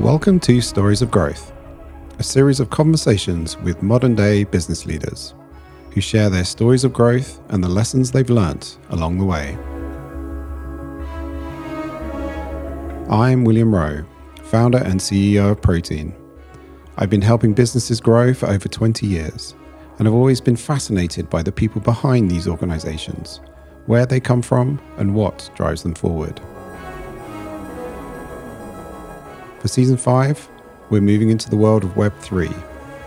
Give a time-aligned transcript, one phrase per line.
[0.00, 1.52] Welcome to Stories of Growth,
[2.18, 5.34] a series of conversations with modern day business leaders
[5.90, 9.58] who share their stories of growth and the lessons they've learnt along the way.
[13.10, 14.06] I'm William Rowe,
[14.44, 16.14] founder and CEO of Protein.
[16.96, 19.54] I've been helping businesses grow for over 20 years
[19.98, 23.42] and have always been fascinated by the people behind these organizations,
[23.84, 26.40] where they come from, and what drives them forward.
[29.60, 30.48] For season 5,
[30.88, 32.50] we're moving into the world of Web3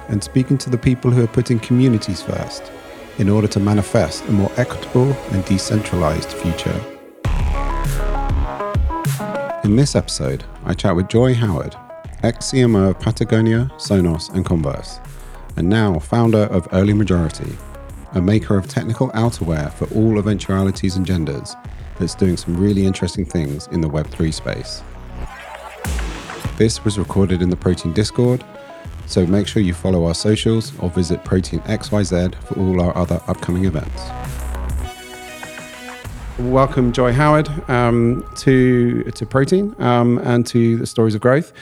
[0.10, 2.72] and speaking to the people who are putting communities first
[3.18, 6.80] in order to manifest a more equitable and decentralized future.
[9.64, 11.76] In this episode, I chat with Joy Howard,
[12.22, 15.00] ex CMO of Patagonia, Sonos, and Converse,
[15.58, 17.58] and now founder of Early Majority,
[18.12, 21.56] a maker of technical outerwear for all eventualities and genders
[21.98, 24.84] that's doing some really interesting things in the Web3 space.
[26.56, 28.44] This was recorded in the Protein Discord,
[29.08, 33.20] so make sure you follow our socials or visit Protein XYZ for all our other
[33.28, 34.04] upcoming events.
[36.38, 41.54] Welcome, Joy Howard, um, to to Protein um, and to the Stories of Growth.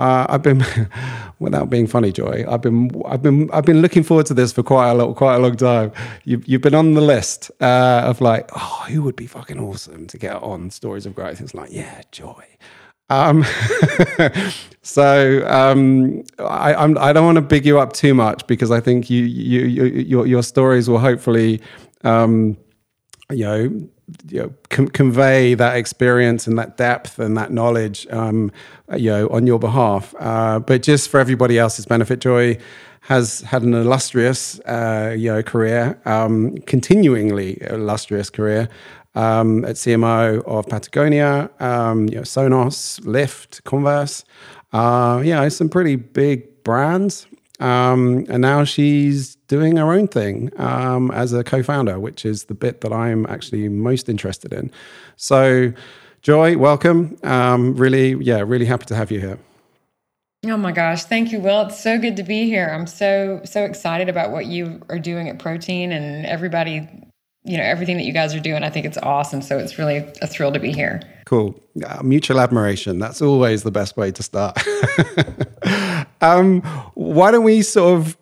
[0.00, 0.64] Uh, I've been,
[1.38, 2.44] without being funny, Joy.
[2.48, 5.36] I've been, I've been, I've been looking forward to this for quite a long, quite
[5.36, 5.92] a long time.
[6.24, 10.08] You've, you've been on the list uh, of like, oh, who would be fucking awesome
[10.08, 11.40] to get on Stories of Growth?
[11.40, 12.44] It's like, yeah, Joy.
[13.12, 13.44] Um,
[14.82, 18.70] so um, I, I'm, I do not want to big you up too much because
[18.70, 21.60] I think you, you, you your, your stories will hopefully,
[22.04, 22.56] um,
[23.30, 23.88] you know,
[24.28, 28.50] you know com- convey that experience and that depth and that knowledge, um,
[28.96, 30.14] you know, on your behalf.
[30.18, 32.56] Uh, but just for everybody else's benefit, Joy
[33.00, 38.68] has had an illustrious, uh, you know, career, um, continuingly illustrious career
[39.14, 44.24] um, at CMO of Patagonia, um, you know, Sonos, Lyft, Converse.
[44.72, 47.26] Uh, yeah, some pretty big brands.
[47.60, 52.54] Um, and now she's doing her own thing um, as a co-founder, which is the
[52.54, 54.70] bit that I'm actually most interested in.
[55.16, 55.72] So,
[56.22, 57.16] Joy, welcome.
[57.22, 59.38] Um, really, yeah, really happy to have you here.
[60.44, 61.62] Oh my gosh, thank you, Will.
[61.66, 62.68] It's so good to be here.
[62.68, 66.88] I'm so so excited about what you are doing at Protein and everybody
[67.44, 69.42] you know everything that you guys are doing i think it's awesome.
[69.42, 71.00] So it's really a thrill to be here.
[71.24, 71.58] Cool.
[71.86, 72.98] Uh, mutual admiration.
[72.98, 74.58] That's always the best way to start.
[76.22, 76.62] Um,
[76.94, 78.16] why don't we sort of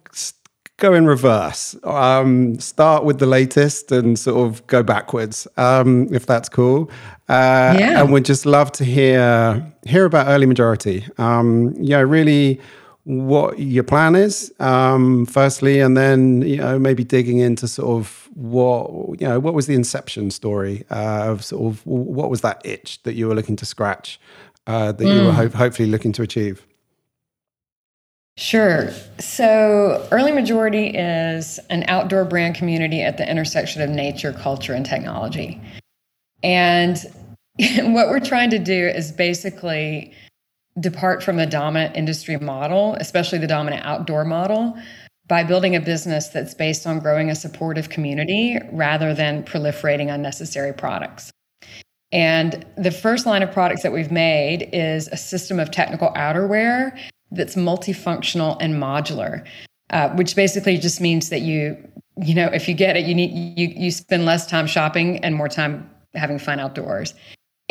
[0.79, 1.77] go in reverse?
[1.85, 6.91] Um, start with the latest and sort of go backwards um, if that's cool.
[7.29, 8.01] Uh, yeah.
[8.01, 11.05] and we'd just love to hear hear about early majority.
[11.19, 12.59] Um, yeah really
[13.05, 18.29] what your plan is, um, firstly, and then you know maybe digging into sort of
[18.35, 22.61] what you know what was the inception story uh, of sort of what was that
[22.65, 24.21] itch that you were looking to scratch
[24.67, 25.15] uh, that mm.
[25.15, 25.51] you were mm.
[25.51, 26.65] ho- hopefully looking to achieve.
[28.37, 28.91] Sure.
[29.19, 34.87] So, Early Majority is an outdoor brand community at the intersection of nature, culture, and
[34.87, 35.61] technology.
[36.43, 36.97] And
[37.59, 40.15] what we're trying to do is basically
[40.79, 44.77] depart from the dominant industry model, especially the dominant outdoor model,
[45.27, 50.73] by building a business that's based on growing a supportive community rather than proliferating unnecessary
[50.73, 51.31] products.
[52.13, 56.99] And the first line of products that we've made is a system of technical outerwear
[57.31, 59.47] that's multifunctional and modular,
[59.91, 61.77] uh, which basically just means that you,
[62.17, 65.37] you know, if you get it, you need you you spend less time shopping and
[65.37, 67.15] more time having fun outdoors.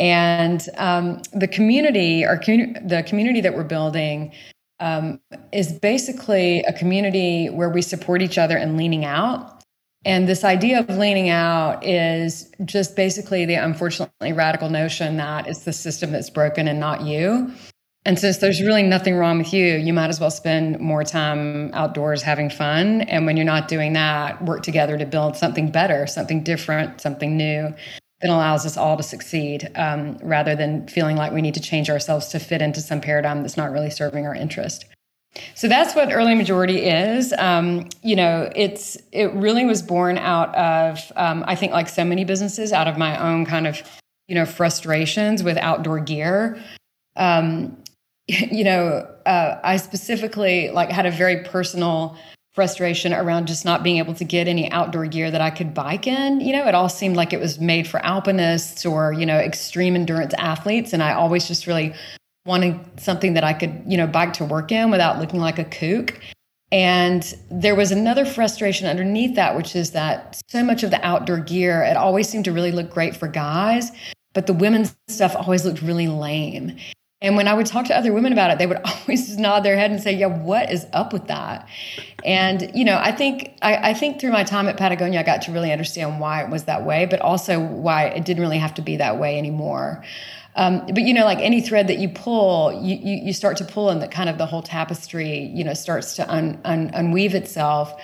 [0.00, 4.32] And um, the community, our the community that we're building,
[4.80, 5.20] um,
[5.52, 9.62] is basically a community where we support each other and leaning out.
[10.06, 15.64] And this idea of leaning out is just basically the unfortunately radical notion that it's
[15.64, 17.52] the system that's broken and not you.
[18.06, 21.70] And since there's really nothing wrong with you, you might as well spend more time
[21.74, 23.02] outdoors having fun.
[23.02, 27.36] And when you're not doing that, work together to build something better, something different, something
[27.36, 27.74] new
[28.20, 31.88] that allows us all to succeed um, rather than feeling like we need to change
[31.88, 34.84] ourselves to fit into some paradigm that's not really serving our interest.
[35.54, 37.32] So that's what early majority is.
[37.38, 42.04] Um, you know, it's it really was born out of um, I think like so
[42.04, 43.80] many businesses out of my own kind of
[44.26, 46.60] you know frustrations with outdoor gear.
[47.16, 47.76] Um,
[48.26, 52.16] you know, uh, I specifically like had a very personal
[52.54, 56.06] frustration around just not being able to get any outdoor gear that I could bike
[56.06, 56.40] in.
[56.40, 59.94] You know, it all seemed like it was made for alpinists or, you know, extreme
[59.94, 60.92] endurance athletes.
[60.92, 61.94] And I always just really
[62.46, 65.64] wanted something that I could, you know, bike to work in without looking like a
[65.64, 66.18] kook.
[66.72, 71.38] And there was another frustration underneath that, which is that so much of the outdoor
[71.38, 73.90] gear, it always seemed to really look great for guys,
[74.34, 76.76] but the women's stuff always looked really lame.
[77.22, 79.76] And when I would talk to other women about it, they would always nod their
[79.76, 81.68] head and say, "Yeah, what is up with that?"
[82.24, 85.42] And you know, I think I, I, think through my time at Patagonia, I got
[85.42, 88.74] to really understand why it was that way, but also why it didn't really have
[88.74, 90.02] to be that way anymore.
[90.56, 93.64] Um, but you know, like any thread that you pull, you, you, you start to
[93.64, 97.34] pull, and the kind of the whole tapestry, you know, starts to un, un, unweave
[97.34, 97.94] itself.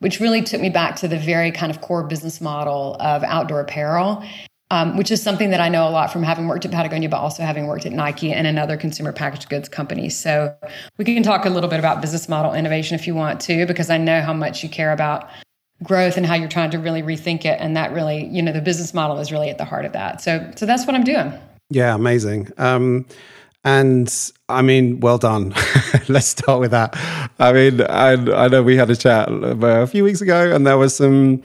[0.00, 3.60] Which really took me back to the very kind of core business model of outdoor
[3.60, 4.22] apparel
[4.70, 7.18] um, which is something that I know a lot from having worked at Patagonia, but
[7.18, 10.08] also having worked at Nike and another consumer packaged goods company.
[10.08, 10.54] So
[10.98, 13.90] we can talk a little bit about business model innovation if you want to, because
[13.90, 15.28] I know how much you care about
[15.82, 17.60] growth and how you're trying to really rethink it.
[17.60, 20.20] And that really, you know, the business model is really at the heart of that.
[20.20, 21.32] So, so that's what I'm doing.
[21.70, 22.50] Yeah, amazing.
[22.58, 23.06] Um,
[23.64, 24.12] and
[24.48, 25.54] I mean, well done.
[26.08, 26.96] Let's start with that.
[27.38, 30.78] I mean, I, I know we had a chat a few weeks ago, and there
[30.78, 31.42] was some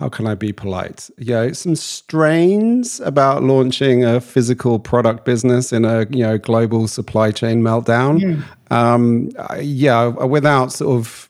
[0.00, 1.10] how can I be polite?
[1.18, 7.30] Yeah, some strains about launching a physical product business in a you know global supply
[7.30, 8.42] chain meltdown.
[8.70, 8.74] Mm.
[8.74, 9.30] Um,
[9.60, 11.28] yeah, without sort of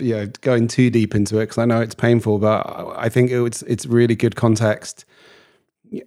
[0.00, 2.66] you know going too deep into it because I know it's painful, but
[2.96, 5.04] I think it's it's really good context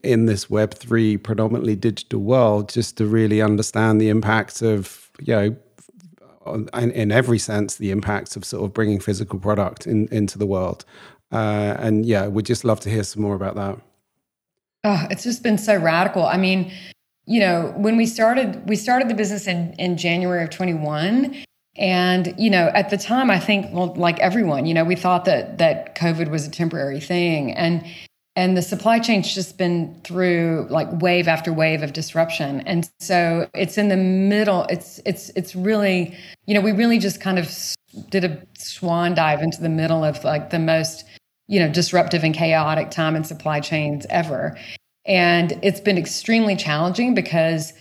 [0.03, 5.35] in this Web three predominantly digital world just to really understand the impacts of you
[5.35, 5.55] know.
[6.73, 10.47] In, in every sense, the impacts of sort of bringing physical product in, into the
[10.47, 10.83] world.
[11.31, 13.79] Uh, and yeah, we'd just love to hear some more about that.
[14.83, 16.25] Oh, it's just been so radical.
[16.25, 16.71] I mean,
[17.25, 21.35] you know, when we started, we started the business in, in January of 21.
[21.77, 25.25] And, you know, at the time, I think, well, like everyone, you know, we thought
[25.25, 27.53] that, that COVID was a temporary thing.
[27.53, 27.85] And,
[28.35, 33.49] and the supply chain's just been through like wave after wave of disruption and so
[33.53, 37.51] it's in the middle it's it's it's really you know we really just kind of
[38.09, 41.03] did a swan dive into the middle of like the most
[41.51, 44.57] you know disruptive and chaotic time in supply chains ever.
[45.05, 47.73] And it's been extremely challenging because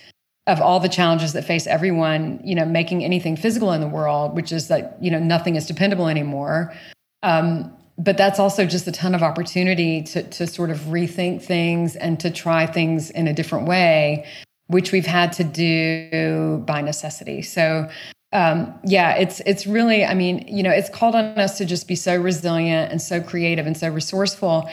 [0.47, 4.35] of all the challenges that face everyone you know making anything physical in the world
[4.35, 6.75] which is that you know nothing is dependable anymore.
[7.23, 11.95] Um, but that's also just a ton of opportunity to to sort of rethink things
[11.95, 14.27] and to try things in a different way
[14.67, 17.43] which we've had to do by necessity.
[17.43, 17.89] So
[18.33, 21.89] um, yeah, it's it's really, I mean, you know, it's called on us to just
[21.89, 24.71] be so resilient and so creative and so resourceful,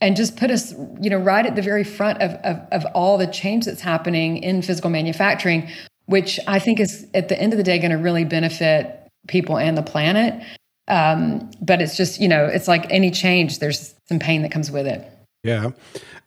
[0.00, 3.16] and just put us, you know, right at the very front of of, of all
[3.18, 5.68] the change that's happening in physical manufacturing,
[6.06, 9.56] which I think is at the end of the day going to really benefit people
[9.56, 10.42] and the planet.
[10.88, 14.70] Um, but it's just, you know, it's like any change, there's some pain that comes
[14.70, 15.04] with it.
[15.42, 15.70] Yeah,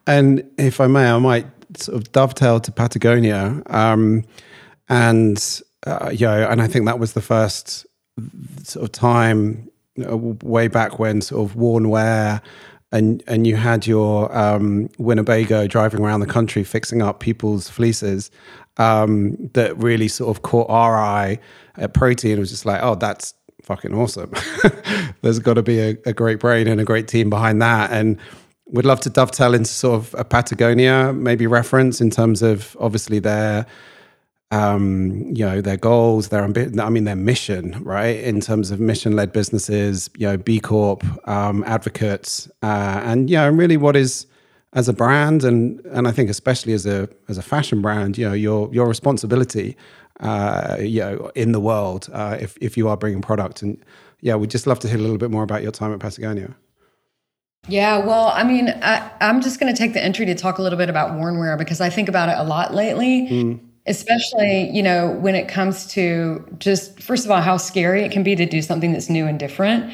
[0.08, 1.46] and if I may, I might
[1.78, 4.26] sort of dovetail to Patagonia, um,
[4.90, 7.86] and uh, yeah, and I think that was the first
[8.64, 9.70] sort of time
[10.10, 12.42] uh, way back when sort of worn wear
[12.92, 18.32] and and you had your um, Winnebago driving around the country fixing up people's fleeces
[18.78, 21.40] um, that really sort of caught our eye
[21.78, 22.38] at Protein.
[22.38, 24.32] It was just like, oh, that's fucking awesome.
[25.22, 27.92] There's got to be a, a, great brain and a great team behind that.
[27.92, 28.18] And
[28.68, 33.20] we'd love to dovetail into sort of a Patagonia maybe reference in terms of obviously
[33.20, 33.66] their
[34.52, 38.18] um, you know, their goals, their ambi- I mean, their mission, right?
[38.18, 43.58] In terms of mission-led businesses, you know, B Corp um, advocates, uh, and yeah, and
[43.58, 44.26] really, what is
[44.74, 48.28] as a brand, and and I think especially as a as a fashion brand, you
[48.28, 49.78] know, your your responsibility,
[50.20, 53.78] uh, you know, in the world, uh, if if you are bringing product, and
[54.22, 56.56] yeah, we'd just love to hear a little bit more about your time at Patagonia.
[57.68, 60.62] Yeah, well, I mean, I, am just going to take the entry to talk a
[60.62, 63.28] little bit about worn wear because I think about it a lot lately.
[63.30, 68.12] Mm especially you know when it comes to just first of all how scary it
[68.12, 69.92] can be to do something that's new and different.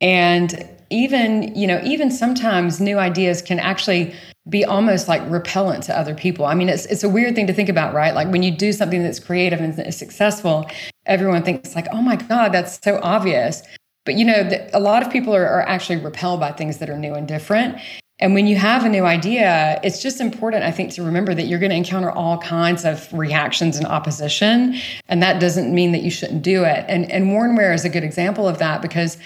[0.00, 4.14] And even you know even sometimes new ideas can actually
[4.48, 6.44] be almost like repellent to other people.
[6.44, 8.14] I mean it's it's a weird thing to think about right?
[8.14, 10.68] Like when you do something that's creative and successful
[11.06, 13.62] everyone thinks like oh my god that's so obvious.
[14.04, 16.98] But you know a lot of people are, are actually repelled by things that are
[16.98, 17.78] new and different
[18.18, 21.44] and when you have a new idea, it's just important, I think, to remember that
[21.44, 24.74] you're going to encounter all kinds of reactions and opposition.
[25.08, 26.86] And that doesn't mean that you shouldn't do it.
[26.88, 29.18] And, and Wornwear is a good example of that because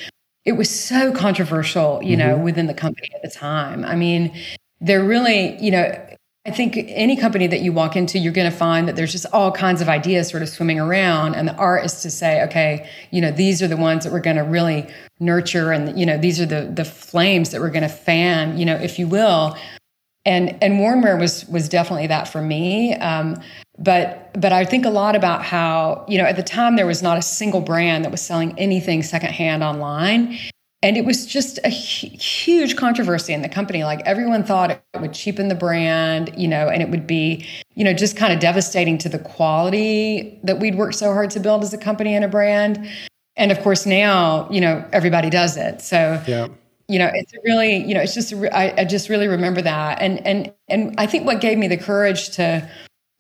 [0.44, 2.42] it was so controversial, you know, mm-hmm.
[2.42, 3.85] within the company at the time.
[3.85, 4.37] I mean,
[4.80, 6.09] they're really, you know,
[6.47, 9.26] I think any company that you walk into, you're going to find that there's just
[9.30, 11.35] all kinds of ideas sort of swimming around.
[11.35, 14.20] And the art is to say, okay, you know, these are the ones that we're
[14.20, 15.70] going to really nurture.
[15.70, 18.76] And, you know, these are the, the flames that we're going to fan, you know,
[18.76, 19.54] if you will.
[20.25, 22.94] And, and Wornwear was, was definitely that for me.
[22.94, 23.38] Um,
[23.78, 27.02] but, but I think a lot about how, you know, at the time there was
[27.02, 30.38] not a single brand that was selling anything secondhand online.
[30.82, 33.84] And it was just a huge controversy in the company.
[33.84, 37.84] Like everyone thought it would cheapen the brand you know and it would be you
[37.84, 41.62] know just kind of devastating to the quality that we'd worked so hard to build
[41.62, 42.88] as a company and a brand.
[43.37, 45.82] And of course now you know everybody does it.
[45.82, 46.49] So yeah.
[46.88, 50.00] you know it's really you know it's just I, I just really remember that.
[50.00, 52.68] And and and i think what gave me the courage to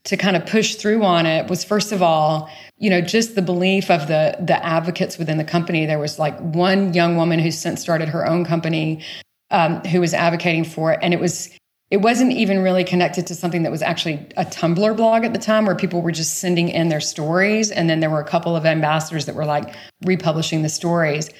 [0.04, 3.42] to kind of push through on it was first of all you know just the
[3.42, 5.86] belief of the the advocates within the company.
[5.86, 9.04] There was like one young woman who since started her own company
[9.50, 10.98] um, who was advocating for it.
[11.02, 11.50] And it was
[11.90, 15.40] it wasn't even really connected to something that was actually a tumblr blog at the
[15.40, 17.70] time where people were just sending in their stories.
[17.70, 21.30] And then there were a couple of ambassadors that were like republishing the stories.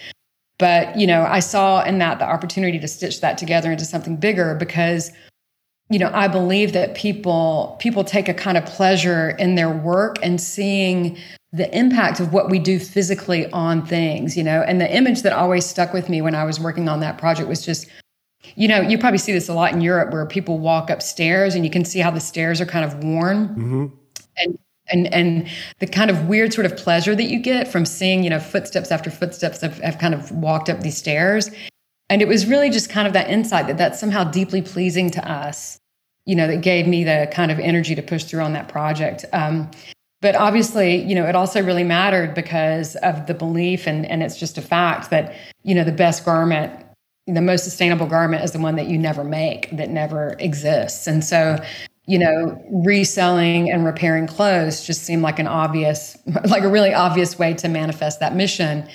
[0.59, 4.17] But you know i saw in that the opportunity to stitch that together into something
[4.17, 5.11] bigger because
[5.91, 10.17] you know i believe that people people take a kind of pleasure in their work
[10.23, 11.19] and seeing
[11.53, 14.63] the impact of what we do physically on things you know?
[14.63, 17.49] And the image that always stuck with me when i was working on that project
[17.49, 17.87] was just
[18.57, 21.65] you know you probably see this a lot in europe where people walk upstairs and
[21.65, 23.49] you can see how the stairs are kind of worn.
[23.49, 23.87] Mm-hmm.
[24.39, 24.59] and
[24.93, 28.31] and and the kind of weird sort of pleasure that you get from seeing you
[28.31, 31.51] know footsteps after footsteps have, have kind of walked up these stairs.
[32.09, 35.31] And it was really just kind of that insight that that's somehow deeply pleasing to
[35.31, 35.80] us
[36.31, 39.25] you know, that gave me the kind of energy to push through on that project.
[39.33, 39.69] Um,
[40.21, 44.39] but obviously, you know, it also really mattered because of the belief, and, and it's
[44.39, 45.35] just a fact that,
[45.65, 46.87] you know, the best garment,
[47.27, 51.09] the most sustainable garment is the one that you never make, that never exists.
[51.09, 51.59] And so,
[52.07, 57.41] you know, reselling and repairing clothes just seemed like an obvious, like a really obvious
[57.41, 58.89] way to manifest that mission.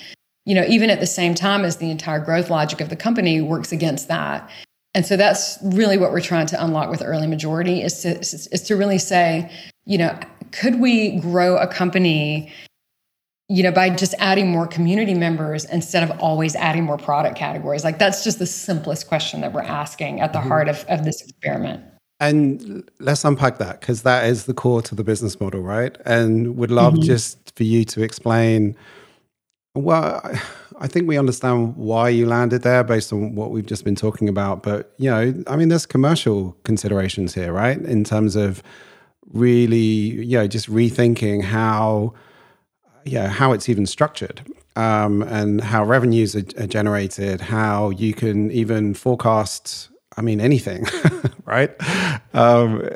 [0.46, 3.42] You know, even at the same time as the entire growth logic of the company
[3.42, 4.48] works against that.
[4.96, 8.62] And so that's really what we're trying to unlock with early majority is to is
[8.62, 9.52] to really say,
[9.84, 10.18] you know,
[10.52, 12.50] could we grow a company
[13.48, 17.84] you know by just adding more community members instead of always adding more product categories
[17.84, 20.48] like that's just the simplest question that we're asking at the mm-hmm.
[20.48, 21.84] heart of, of this experiment
[22.18, 26.56] and let's unpack that because that is the core to the business model right and
[26.56, 27.02] would love mm-hmm.
[27.02, 28.74] just for you to explain
[29.76, 30.20] well
[30.78, 34.28] I think we understand why you landed there based on what we've just been talking
[34.28, 34.62] about.
[34.62, 37.78] But, you know, I mean, there's commercial considerations here, right?
[37.78, 38.62] In terms of
[39.32, 42.14] really, you know, just rethinking how,
[43.04, 44.42] yeah, how it's even structured.
[44.76, 50.86] Um, and how revenues are, are generated, how you can even forecast I mean, anything,
[51.44, 51.70] right?
[52.34, 52.88] Um,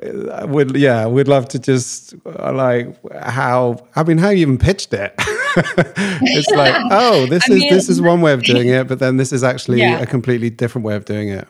[0.49, 4.94] would yeah, we'd love to just uh, like how I mean, how you even pitched
[4.94, 5.14] it.
[6.23, 8.99] it's like, oh, this I is mean, this is one way of doing it, but
[8.99, 10.00] then this is actually yeah.
[10.00, 11.49] a completely different way of doing it.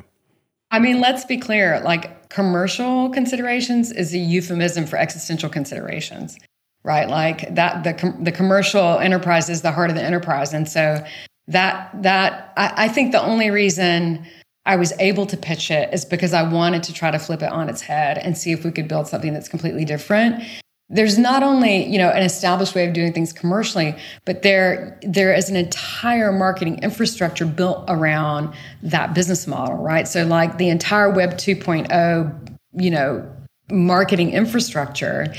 [0.71, 1.81] I mean, let's be clear.
[1.81, 6.39] Like commercial considerations is a euphemism for existential considerations,
[6.85, 7.09] right?
[7.09, 11.05] Like that the com- the commercial enterprise is the heart of the enterprise, and so
[11.49, 14.25] that that I, I think the only reason
[14.65, 17.51] I was able to pitch it is because I wanted to try to flip it
[17.51, 20.45] on its head and see if we could build something that's completely different.
[20.93, 23.95] There's not only, you know, an established way of doing things commercially,
[24.25, 30.09] but there there is an entire marketing infrastructure built around that business model, right?
[30.09, 33.31] So like the entire web 2.0, you know,
[33.71, 35.33] marketing infrastructure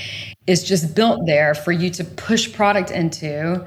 [0.47, 3.65] is just built there for you to push product into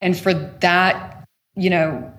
[0.00, 1.24] and for that,
[1.54, 2.12] you know,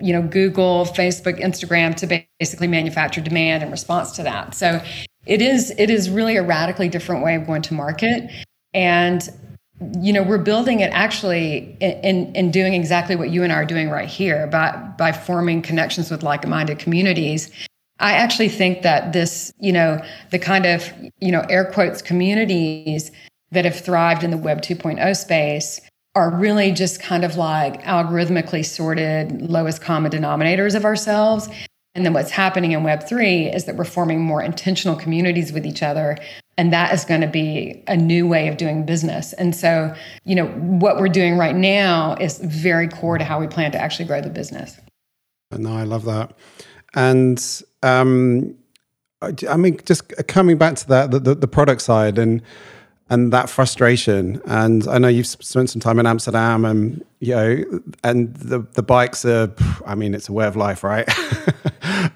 [0.00, 4.80] you know google facebook instagram to basically manufacture demand in response to that so
[5.26, 8.30] it is it is really a radically different way of going to market
[8.74, 9.28] and
[10.00, 13.64] you know we're building it actually in in doing exactly what you and I are
[13.64, 17.50] doing right here by by forming connections with like-minded communities
[17.98, 20.00] i actually think that this you know
[20.30, 23.10] the kind of you know air quotes communities
[23.50, 25.80] that have thrived in the web 2.0 space
[26.14, 31.48] are really just kind of like algorithmically sorted lowest common denominators of ourselves.
[31.96, 35.82] And then what's happening in Web3 is that we're forming more intentional communities with each
[35.82, 36.18] other.
[36.56, 39.32] And that is going to be a new way of doing business.
[39.32, 39.94] And so,
[40.24, 43.78] you know, what we're doing right now is very core to how we plan to
[43.78, 44.78] actually grow the business.
[45.50, 46.36] No, I love that.
[46.94, 48.56] And um,
[49.48, 52.42] I mean, just coming back to that, the, the, the product side and
[53.10, 54.40] and that frustration.
[54.46, 58.82] And I know you've spent some time in Amsterdam, and you know, and the the
[58.82, 59.52] bikes are.
[59.86, 61.08] I mean, it's a way of life, right?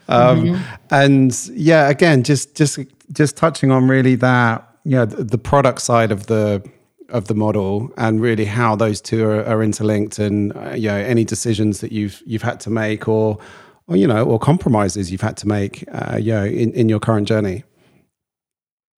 [0.09, 0.75] um, mm-hmm.
[0.91, 2.79] And yeah, again, just just
[3.13, 6.63] just touching on really that, you know, the, the, product side of the
[7.09, 10.97] of the model, and really how those two are, are interlinked, and uh, you know,
[10.97, 13.39] any decisions that you've you've had to make, or
[13.87, 17.01] or you know, or compromises you've had to make, uh, you know, in, in your
[17.01, 17.65] current journey.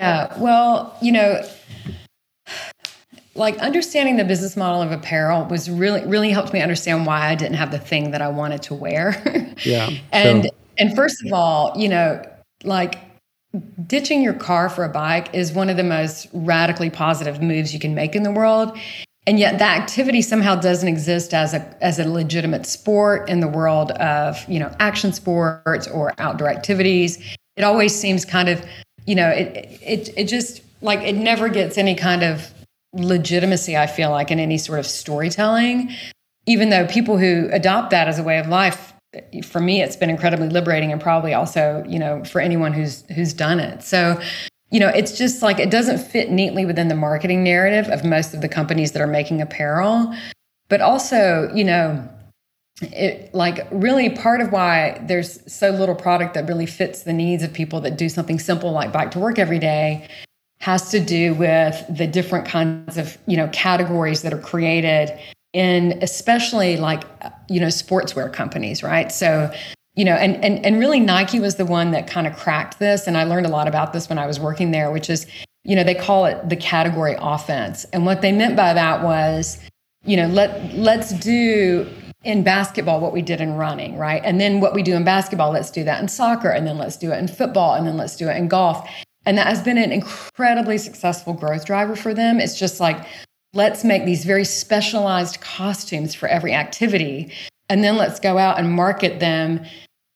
[0.00, 1.43] Yeah, well, you know,
[3.35, 7.35] like understanding the business model of apparel was really really helped me understand why I
[7.35, 9.57] didn't have the thing that I wanted to wear.
[9.64, 9.90] yeah.
[10.12, 10.52] and sure.
[10.79, 12.23] and first of all, you know,
[12.64, 12.99] like
[13.87, 17.80] ditching your car for a bike is one of the most radically positive moves you
[17.80, 18.76] can make in the world.
[19.26, 23.49] And yet that activity somehow doesn't exist as a as a legitimate sport in the
[23.49, 27.19] world of, you know, action sports or outdoor activities.
[27.57, 28.64] It always seems kind of,
[29.07, 32.52] you know, it it it just like it never gets any kind of
[32.92, 35.95] legitimacy, I feel like, in any sort of storytelling,
[36.47, 38.95] even though people who adopt that as a way of life,
[39.45, 43.33] for me, it's been incredibly liberating and probably also, you know, for anyone who's who's
[43.33, 43.83] done it.
[43.83, 44.21] So,
[44.71, 48.35] you know, it's just like it doesn't fit neatly within the marketing narrative of most
[48.35, 50.14] of the companies that are making apparel.
[50.69, 52.09] But also, you know,
[52.83, 57.43] it like really part of why there's so little product that really fits the needs
[57.43, 60.09] of people that do something simple like bike to work every day
[60.61, 65.19] has to do with the different kinds of you know categories that are created
[65.52, 67.04] in especially like
[67.49, 69.11] you know sportswear companies right?
[69.11, 69.52] So
[69.95, 73.09] you know and and, and really nike was the one that kind of cracked this
[73.09, 75.26] and i learned a lot about this when i was working there which is
[75.64, 77.85] you know they call it the category offense.
[77.92, 79.59] And what they meant by that was
[80.04, 81.88] you know let let's do
[82.25, 84.23] in basketball what we did in running right?
[84.25, 86.97] And then what we do in basketball let's do that in soccer and then let's
[86.97, 88.88] do it in football and then let's do it in golf.
[89.26, 92.40] And that has been an incredibly successful growth driver for them.
[92.40, 93.07] It's just like,
[93.52, 97.33] let's make these very specialized costumes for every activity.
[97.69, 99.64] And then let's go out and market them,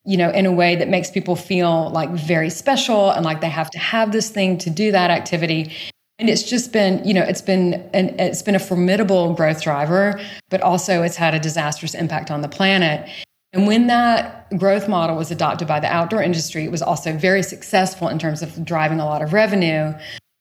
[0.05, 3.49] you know, in a way that makes people feel like very special and like they
[3.49, 5.73] have to have this thing to do that activity.
[6.19, 10.21] And it's just been, you know, it's been an, it's been a formidable growth driver,
[10.49, 13.09] but also it's had a disastrous impact on the planet.
[13.53, 17.43] And when that growth model was adopted by the outdoor industry, it was also very
[17.43, 19.93] successful in terms of driving a lot of revenue,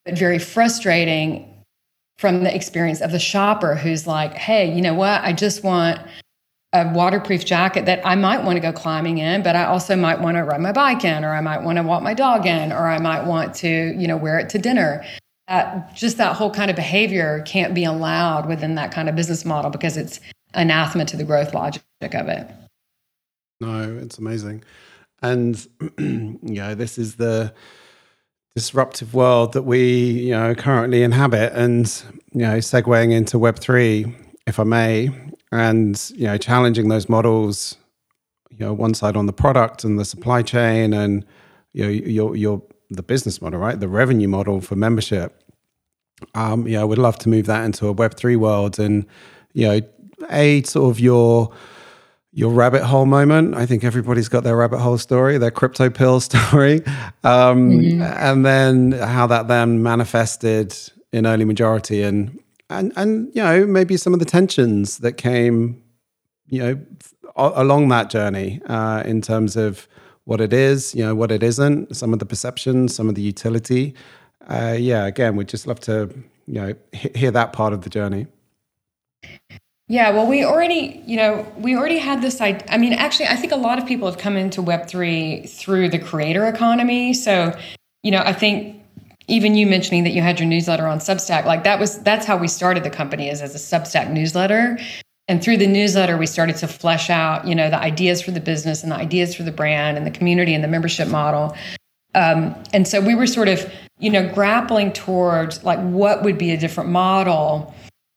[0.06, 1.53] but very frustrating
[2.18, 5.24] from the experience of the shopper who's like, hey, you know what?
[5.24, 6.00] I just want
[6.74, 10.22] a waterproof jacket that I might want to go climbing in, but I also might
[10.22, 12.72] want to ride my bike in, or I might want to walk my dog in,
[12.72, 15.06] or I might want to, you know, wear it to dinner.
[15.48, 19.46] That just that whole kind of behavior can't be allowed within that kind of business
[19.46, 20.20] model because it's
[20.56, 22.50] anathema to the growth logic of it.
[23.60, 24.64] No, it's amazing.
[25.22, 25.66] And,
[26.00, 27.54] you know, this is the
[28.56, 31.54] disruptive world that we, you know, currently inhabit.
[31.54, 31.88] And,
[32.32, 34.14] you know, segueing into Web3,
[34.46, 35.10] if I may,
[35.52, 37.78] and, you know, challenging those models,
[38.52, 41.26] you know, one side on the product and the supply chain and,
[41.74, 43.80] you know, your, your, the business model, right?
[43.80, 45.44] The revenue model for membership.
[46.36, 49.06] Um, yeah, I would love to move that into a Web3 world and,
[49.54, 49.82] you know,
[50.30, 51.52] a sort of your,
[52.34, 53.56] your rabbit hole moment.
[53.56, 56.86] I think everybody's got their rabbit hole story, their crypto pill story,
[57.24, 58.02] um, mm-hmm.
[58.02, 60.76] and then how that then manifested
[61.12, 65.82] in early majority, and and and you know maybe some of the tensions that came,
[66.48, 66.80] you know,
[67.36, 69.88] along that journey uh, in terms of
[70.26, 73.22] what it is, you know, what it isn't, some of the perceptions, some of the
[73.22, 73.94] utility.
[74.48, 76.10] Uh, yeah, again, we'd just love to
[76.48, 78.26] you know hear that part of the journey.
[79.90, 82.66] Yeah, well, we already, you know, we already had this idea.
[82.70, 86.00] I mean, actually, I think a lot of people have come into Web3 through the
[86.00, 87.14] creator economy.
[87.14, 87.58] So,
[88.02, 88.82] you know, I think
[89.28, 92.38] even you mentioning that you had your newsletter on Substack, like that was, that's how
[92.38, 94.80] we started the company is as a Substack newsletter.
[95.28, 98.42] And through the newsletter, we started to flesh out, you know, the ideas for the
[98.42, 101.56] business and the ideas for the brand and the community and the membership model.
[102.16, 106.52] Um, and so we were sort of, you know, grappling towards like what would be
[106.52, 107.74] a different model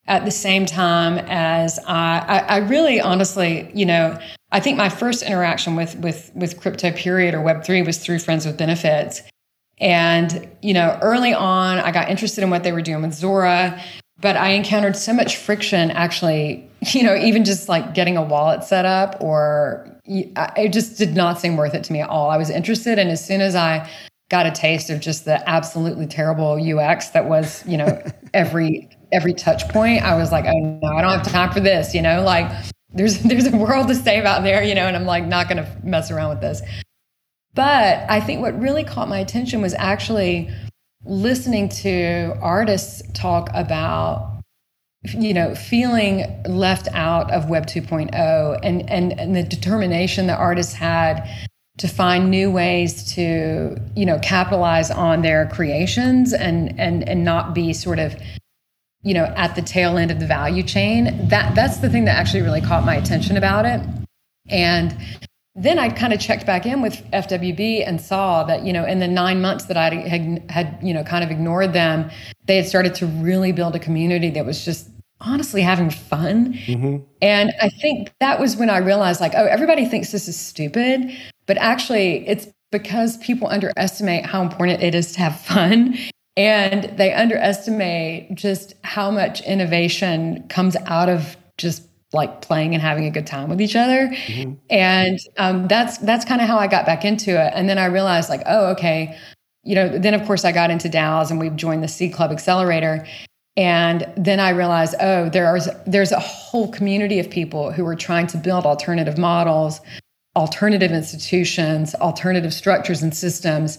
[0.09, 4.19] at the same time as I, I, I, really honestly, you know,
[4.53, 8.21] I think my first interaction with with with crypto period or Web three was through
[8.21, 9.23] Friends with Benefits,
[9.79, 13.83] and you know, early on, I got interested in what they were doing with Zora,
[14.21, 18.62] but I encountered so much friction actually, you know, even just like getting a wallet
[18.62, 22.31] set up or it just did not seem worth it to me at all.
[22.31, 23.90] I was interested, and as soon as I
[24.29, 28.03] got a taste of just the absolutely terrible UX that was, you know,
[28.35, 31.95] every every touch point, I was like, oh no, I don't have time for this,
[31.95, 32.51] you know, like
[32.92, 35.71] there's there's a world to save out there, you know, and I'm like not gonna
[35.83, 36.62] mess around with this.
[37.55, 40.51] But I think what really caught my attention was actually
[41.05, 44.42] listening to artists talk about
[45.14, 50.75] you know feeling left out of web 2.0 and and, and the determination that artists
[50.75, 51.29] had
[51.79, 57.55] to find new ways to you know capitalize on their creations and and and not
[57.55, 58.16] be sort of
[59.07, 62.16] you know at the tail end of the value chain that that's the thing that
[62.16, 63.81] actually really caught my attention about it
[64.49, 64.97] and
[65.59, 69.01] then I kind of checked back in with FWB and saw that, you know, in
[69.01, 72.11] the nine months that I had, had, you know, kind of ignored them,
[72.45, 74.90] they had started to really build a community that was just
[75.23, 76.53] honestly having fun.
[76.66, 76.99] Mm-hmm.
[77.23, 81.11] And I think that was when I realized, like, oh, everybody thinks this is stupid,
[81.47, 85.97] but actually, it's because people underestimate how important it is to have fun.
[86.37, 93.05] And they underestimate just how much innovation comes out of just like playing and having
[93.05, 94.09] a good time with each other.
[94.09, 94.55] Mm-hmm.
[94.70, 97.53] And um, that's that's kind of how I got back into it.
[97.55, 99.16] And then I realized like, oh, okay,
[99.62, 99.99] you know.
[99.99, 103.07] Then of course I got into DAOs and we've joined the Seed Club Accelerator.
[103.57, 108.27] And then I realized, oh, there's there's a whole community of people who are trying
[108.29, 109.81] to build alternative models,
[110.37, 113.79] alternative institutions, alternative structures and systems.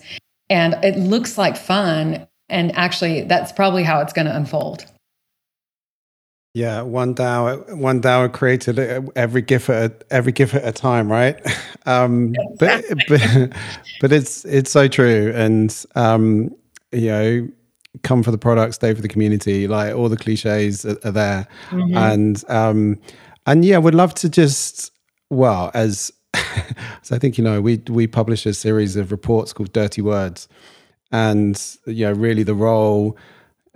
[0.50, 2.27] And it looks like fun.
[2.50, 4.86] And actually, that's probably how it's going to unfold.
[6.54, 8.80] Yeah, one DAO, one DAO created
[9.16, 11.40] every GIF at a, every GIF at a time, right?
[11.86, 13.54] Um, but, but
[14.02, 16.54] but it's it's so true, and um,
[16.92, 17.48] you know,
[18.04, 19.70] come for the product, stay for the community.
[19.70, 21.96] Like all the cliches are, are there, mm-hmm.
[21.96, 23.00] and um,
[23.46, 24.92] and yeah, would love to just
[25.30, 26.12] well as
[27.04, 30.50] so I think you know we we publish a series of reports called Dirty Words,
[31.12, 33.18] and you know really the role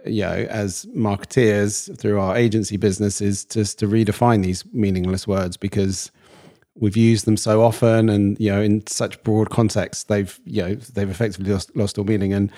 [0.05, 5.57] you know, as marketeers through our agency business is just to redefine these meaningless words
[5.57, 6.11] because
[6.75, 10.75] we've used them so often and you know in such broad contexts they've you know
[10.75, 12.51] they've effectively lost, lost all meaning and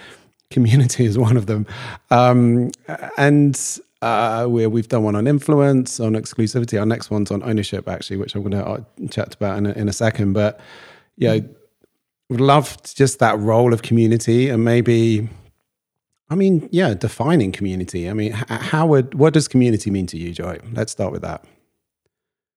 [0.51, 1.65] community is one of them.
[2.11, 2.71] Um,
[3.17, 3.59] and
[4.01, 6.79] uh, we have done one on influence on exclusivity.
[6.79, 9.71] Our next one's on ownership actually which i'm going to uh, chat about in a,
[9.71, 10.33] in a second.
[10.33, 10.59] But
[11.17, 11.49] you know
[12.29, 15.29] would love just that role of community and maybe
[16.29, 18.09] I mean, yeah, defining community.
[18.09, 20.57] I mean, how would what does community mean to you, Joy?
[20.71, 21.45] Let's start with that.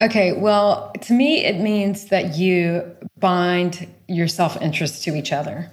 [0.03, 5.71] Okay, well, to me, it means that you bind your self interest to each other.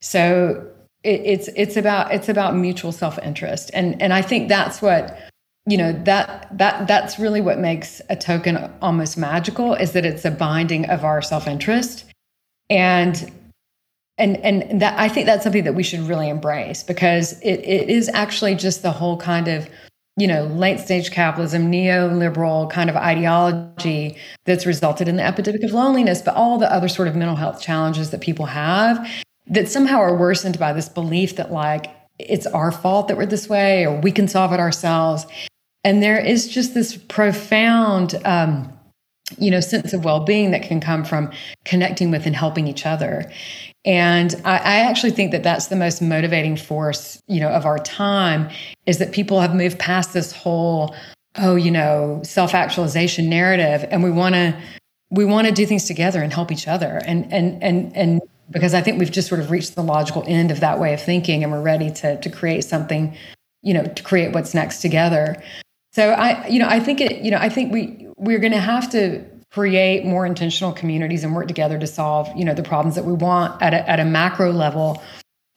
[0.00, 0.66] So
[1.02, 5.18] it, it's it's about it's about mutual self interest, and and I think that's what
[5.66, 10.24] you know that that that's really what makes a token almost magical is that it's
[10.24, 12.04] a binding of our self interest,
[12.70, 13.30] and
[14.18, 17.90] and and that I think that's something that we should really embrace because it, it
[17.90, 19.68] is actually just the whole kind of
[20.16, 25.72] you know late stage capitalism neoliberal kind of ideology that's resulted in the epidemic of
[25.72, 29.08] loneliness but all the other sort of mental health challenges that people have
[29.46, 31.86] that somehow are worsened by this belief that like
[32.28, 35.26] it's our fault that we're this way or we can solve it ourselves.
[35.84, 38.72] And there is just this profound um,
[39.38, 41.30] you know sense of well-being that can come from
[41.64, 43.30] connecting with and helping each other.
[43.84, 47.78] And I, I, actually think that that's the most motivating force you know of our
[47.78, 48.50] time
[48.86, 50.94] is that people have moved past this whole
[51.36, 54.56] oh you know self-actualization narrative and we want to
[55.10, 57.00] we want to do things together and help each other.
[57.04, 60.50] And and and and because i think we've just sort of reached the logical end
[60.50, 63.16] of that way of thinking and we're ready to to create something
[63.62, 65.40] you know to create what's next together.
[65.92, 68.58] So i you know i think it you know i think we we're going to
[68.58, 72.94] have to create more intentional communities and work together to solve you know the problems
[72.94, 75.02] that we want at a, at a macro level.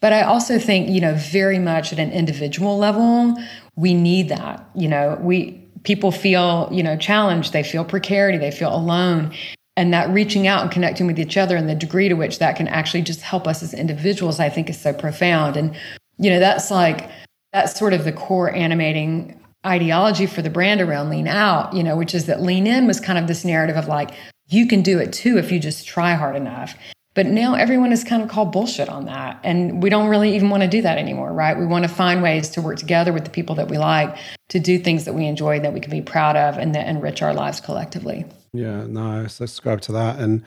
[0.02, 3.36] But i also think you know very much at an individual level
[3.76, 5.18] we need that you know.
[5.22, 9.34] We people feel you know challenged they feel precarity they feel alone
[9.76, 12.56] and that reaching out and connecting with each other and the degree to which that
[12.56, 15.58] can actually just help us as individuals i think is so profound.
[15.58, 15.76] And
[16.18, 17.10] you know that's like
[17.52, 21.96] that's sort of the core animating ideology for the brand around lean out, you know,
[21.96, 24.12] which is that lean in was kind of this narrative of like,
[24.48, 26.76] you can do it too if you just try hard enough.
[27.16, 29.40] But now everyone is kind of called bullshit on that.
[29.44, 31.58] And we don't really even want to do that anymore, right?
[31.58, 34.18] We want to find ways to work together with the people that we like
[34.50, 37.22] to do things that we enjoy that we can be proud of and that enrich
[37.22, 38.26] our lives collectively.
[38.52, 40.20] Yeah, no, I subscribe to that.
[40.20, 40.44] And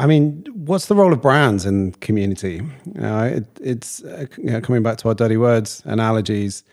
[0.00, 2.62] I mean, what's the role of brands in community?
[2.86, 6.64] You know, it, it's uh, you know, coming back to our dirty words analogies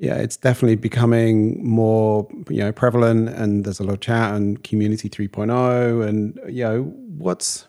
[0.00, 4.62] yeah, it's definitely becoming more you know prevalent, and there's a lot of chat and
[4.62, 6.82] community 3.0, and you know
[7.16, 7.66] what's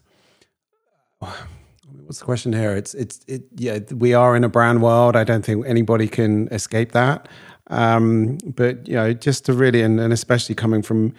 [1.20, 2.76] what's the question here?
[2.76, 5.15] It's it's it yeah we are in a brand world.
[5.15, 7.28] I don't think anybody can escape that.
[7.68, 11.13] Um, but you know, just to really and, and especially coming from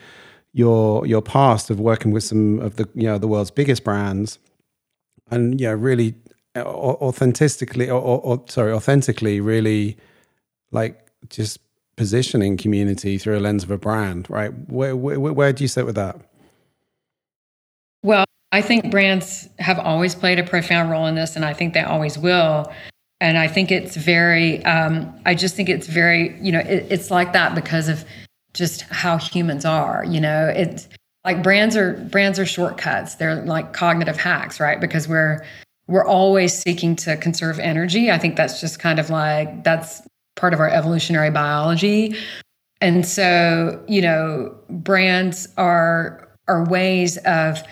[0.53, 4.39] your your past of working with some of the you know the world's biggest brands,
[5.31, 6.15] and you know really
[6.57, 9.97] authentically or, or sorry authentically really
[10.73, 11.59] like just
[11.97, 14.53] positioning community through a lens of a brand, right?
[14.71, 16.17] Where, where, where do you sit with that?
[18.03, 21.75] Well, I think brands have always played a profound role in this, and I think
[21.75, 22.73] they always will.
[23.21, 27.11] And I think it's very, um, I just think it's very, you know, it, it's
[27.11, 28.05] like that because of
[28.55, 30.05] just how humans are.
[30.05, 30.89] You know, it's
[31.25, 33.17] like brands are brands are shortcuts.
[33.17, 34.81] They're like cognitive hacks, right?
[34.81, 35.45] Because we're
[35.87, 38.11] we're always seeking to conserve energy.
[38.11, 40.01] I think that's just kind of like that's
[40.41, 42.17] part of our evolutionary biology.
[42.81, 47.63] And so, you know, brands are are ways of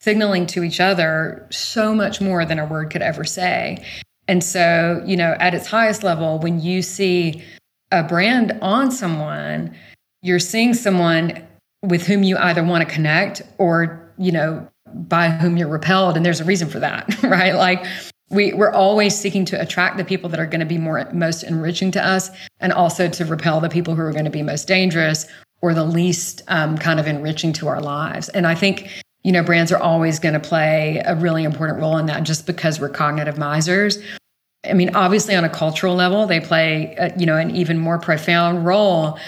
[0.00, 3.84] signaling to each other so much more than a word could ever say.
[4.28, 7.42] And so, you know, at its highest level, when you see
[7.90, 9.74] a brand on someone,
[10.22, 11.44] you're seeing someone
[11.82, 16.16] with whom you either want to connect or, you know, by whom you're repelled.
[16.16, 17.54] And there's a reason for that, right?
[17.54, 17.84] Like
[18.30, 21.42] we, we're always seeking to attract the people that are going to be more most
[21.42, 24.68] enriching to us and also to repel the people who are going to be most
[24.68, 25.26] dangerous
[25.62, 28.28] or the least um, kind of enriching to our lives.
[28.30, 28.88] And I think,
[29.24, 32.46] you know, brands are always going to play a really important role in that just
[32.46, 33.98] because we're cognitive misers.
[34.64, 37.98] I mean, obviously, on a cultural level, they play, a, you know, an even more
[37.98, 39.18] profound role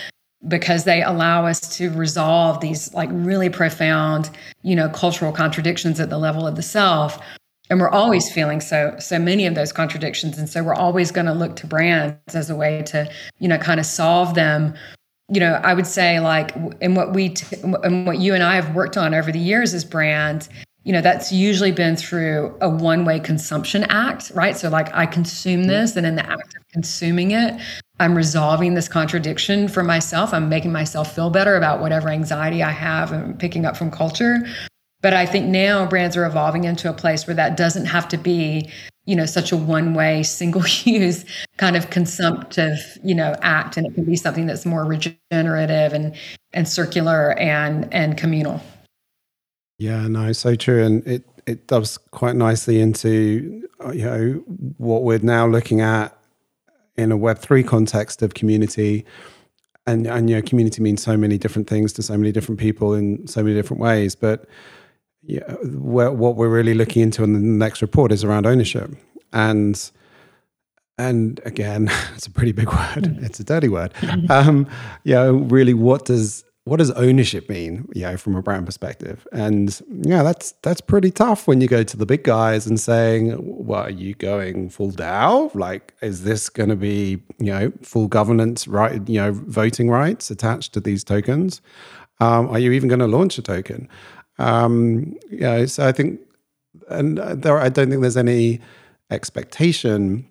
[0.46, 4.30] because they allow us to resolve these like really profound,
[4.62, 7.18] you know, cultural contradictions at the level of the self.
[7.72, 11.24] And we're always feeling so so many of those contradictions, and so we're always going
[11.24, 14.74] to look to brands as a way to, you know, kind of solve them.
[15.30, 18.56] You know, I would say like, and what we t- and what you and I
[18.56, 20.50] have worked on over the years as brands
[20.84, 25.06] you know that's usually been through a one way consumption act right so like i
[25.06, 25.68] consume mm-hmm.
[25.68, 27.60] this and in the act of consuming it
[28.00, 32.72] i'm resolving this contradiction for myself i'm making myself feel better about whatever anxiety i
[32.72, 34.44] have and picking up from culture
[35.02, 38.16] but i think now brands are evolving into a place where that doesn't have to
[38.16, 38.70] be
[39.04, 41.24] you know such a one way single use
[41.56, 43.76] kind of consumptive you know act.
[43.76, 46.14] And it can be something that's more regenerative and
[46.52, 48.62] and circular and and communal.
[49.78, 54.44] Yeah, no, so true, and it it does quite nicely into you know
[54.78, 56.16] what we're now looking at
[56.96, 59.04] in a Web three context of community,
[59.86, 62.94] and and you know community means so many different things to so many different people
[62.94, 64.46] in so many different ways, but
[65.24, 68.90] yeah, what we're really looking into in the next report is around ownership,
[69.32, 69.90] and
[70.98, 73.04] and again, it's a pretty big word.
[73.04, 73.24] Mm.
[73.24, 73.92] It's a dirty word.
[74.30, 74.66] Um,
[75.04, 79.82] yeah, really, what does what does ownership mean you know from a brand perspective and
[80.02, 83.82] yeah that's that's pretty tough when you go to the big guys and saying well
[83.82, 88.68] are you going full DAO like is this going to be you know full governance
[88.68, 91.60] right you know voting rights attached to these tokens
[92.20, 93.88] um, are you even going to launch a token
[94.42, 96.20] um, yeah so i think
[96.88, 98.60] and there i don't think there's any
[99.10, 100.26] expectation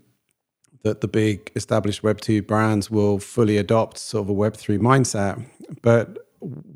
[0.84, 4.78] that the big established Web two brands will fully adopt sort of a Web three
[4.78, 5.44] mindset.
[5.82, 6.18] But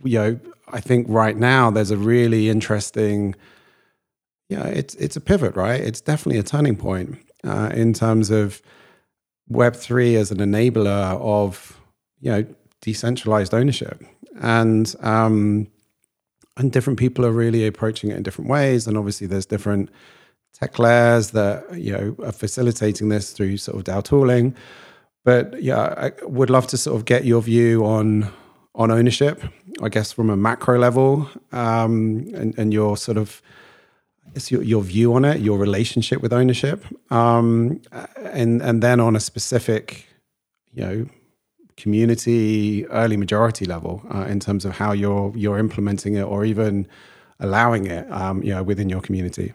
[0.04, 3.36] you know, I think right now there's a really interesting,
[4.50, 5.82] yeah, it's it's a pivot, right?
[5.82, 8.62] It's definitely a turning point uh, in terms of
[9.48, 11.80] Web three as an enabler of
[12.19, 12.45] you know
[12.82, 14.04] decentralized ownership,
[14.39, 15.67] and um,
[16.58, 19.89] and different people are really approaching it in different ways, and obviously there's different
[20.54, 24.56] tech layers that you know are facilitating this through sort of DAO tooling.
[25.24, 28.32] But yeah, I would love to sort of get your view on
[28.74, 29.41] on ownership.
[29.82, 33.41] I guess from a macro level, um, and, and your sort of
[34.34, 37.82] it's your, your view on it, your relationship with ownership, um,
[38.18, 40.08] and and then on a specific,
[40.74, 41.06] you know,
[41.78, 46.88] community early majority level uh, in terms of how you're you're implementing it or even
[47.40, 49.54] allowing it, um, you know, within your community.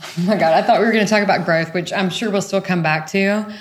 [0.00, 2.30] Oh my God, I thought we were going to talk about growth, which I'm sure
[2.30, 3.54] we'll still come back to.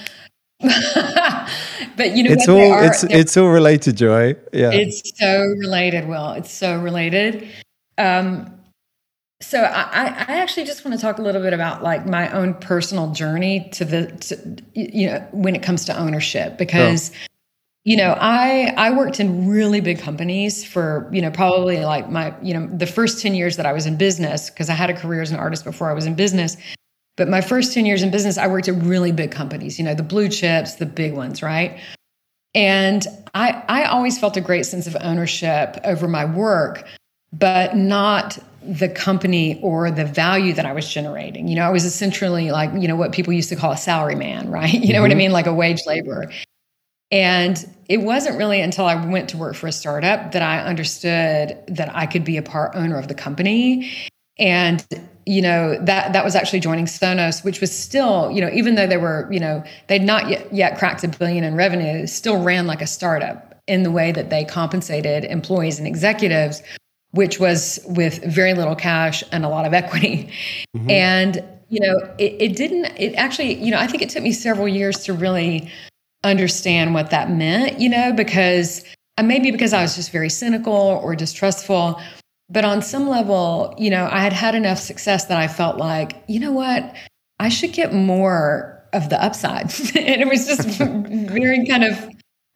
[0.62, 4.36] but you know, it's all are, it's it's all related, Joy.
[4.52, 6.08] Yeah, it's so related.
[6.08, 7.48] Will it's so related.
[7.98, 8.59] Um,
[9.42, 12.56] so I, I actually just want to talk a little bit about like my own
[12.56, 17.12] personal journey to the, to, you know, when it comes to ownership, because
[17.86, 22.34] you know i i worked in really big companies for you know probably like my
[22.42, 24.94] you know the first 10 years that i was in business because i had a
[24.94, 26.58] career as an artist before i was in business.
[27.16, 29.96] But my first 10 years in business i worked at really big companies you know
[29.96, 31.80] the blue chips the big ones right?
[32.54, 36.86] And i i always felt a great sense of ownership over my work
[37.32, 41.48] but not the company or the value that I was generating.
[41.48, 44.16] You know, I was essentially like, you know, what people used to call a salary
[44.16, 44.74] man, right?
[44.74, 45.02] You know mm-hmm.
[45.02, 45.18] what I mm-hmm.
[45.20, 45.32] mean?
[45.32, 46.32] Like a wage laborer.
[47.12, 51.58] And it wasn't really until I went to work for a startup that I understood
[51.68, 53.92] that I could be a part owner of the company.
[54.38, 54.86] And
[55.26, 58.88] you know that that was actually joining Sonos, which was still you know even though
[58.88, 62.66] they were you know they'd not yet, yet cracked a billion in revenue, still ran
[62.66, 66.64] like a startup in the way that they compensated employees and executives,
[67.12, 70.32] which was with very little cash and a lot of equity.
[70.76, 70.90] Mm-hmm.
[70.90, 72.86] And you know it, it didn't.
[72.98, 75.72] It actually you know I think it took me several years to really
[76.24, 78.84] understand what that meant, you know, because
[79.24, 82.02] maybe because I was just very cynical or distrustful.
[82.50, 86.24] But on some level, you know, I had had enough success that I felt like,
[86.28, 86.96] you know what,
[87.40, 89.66] I should get more of the upside.
[89.96, 92.10] and it was just very kind of,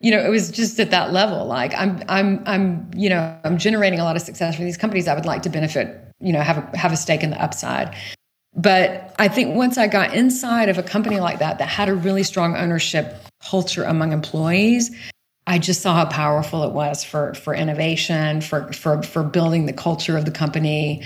[0.03, 1.45] you know, it was just at that level.
[1.45, 5.07] Like I'm, I'm, I'm, you know, I'm generating a lot of success for these companies.
[5.07, 7.95] I would like to benefit, you know, have a, have a stake in the upside.
[8.53, 11.95] But I think once I got inside of a company like that, that had a
[11.95, 13.15] really strong ownership
[13.49, 14.91] culture among employees,
[15.47, 19.73] I just saw how powerful it was for for innovation, for for for building the
[19.73, 21.03] culture of the company.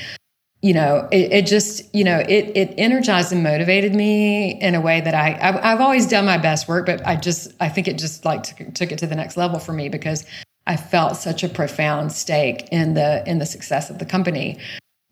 [0.61, 4.81] You know, it, it just you know it it energized and motivated me in a
[4.81, 7.87] way that I I've, I've always done my best work, but I just I think
[7.87, 10.25] it just like took, took it to the next level for me because
[10.65, 14.57] I felt such a profound stake in the in the success of the company,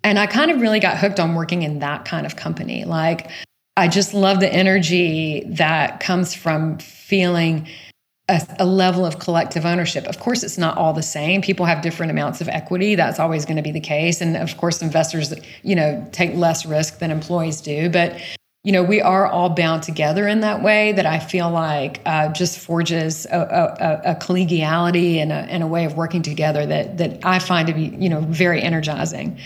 [0.03, 2.83] and I kind of really got hooked on working in that kind of company.
[2.83, 3.29] Like
[3.77, 7.67] I just love the energy that comes from feeling
[8.27, 10.05] a, a, level of collective ownership.
[10.05, 11.41] Of course, it's not all the same.
[11.41, 12.95] People have different amounts of equity.
[12.95, 14.19] That's always going to be the case.
[14.19, 15.33] And of course, investors,
[15.63, 17.89] you know, take less risk than employees do.
[17.89, 18.19] But
[18.63, 22.29] you know, we are all bound together in that way that I feel like uh,
[22.29, 26.97] just forges a, a, a collegiality and a, and a way of working together that
[26.97, 29.37] that I find to be, you know, very energizing.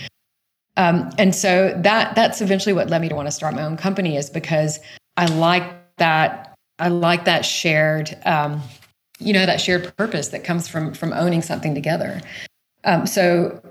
[0.78, 3.76] Um, and so that that's eventually what led me to want to start my own
[3.76, 4.80] company is because
[5.18, 6.49] I like that
[6.80, 8.62] I like that shared, um,
[9.18, 12.20] you know, that shared purpose that comes from from owning something together.
[12.84, 13.62] Um, so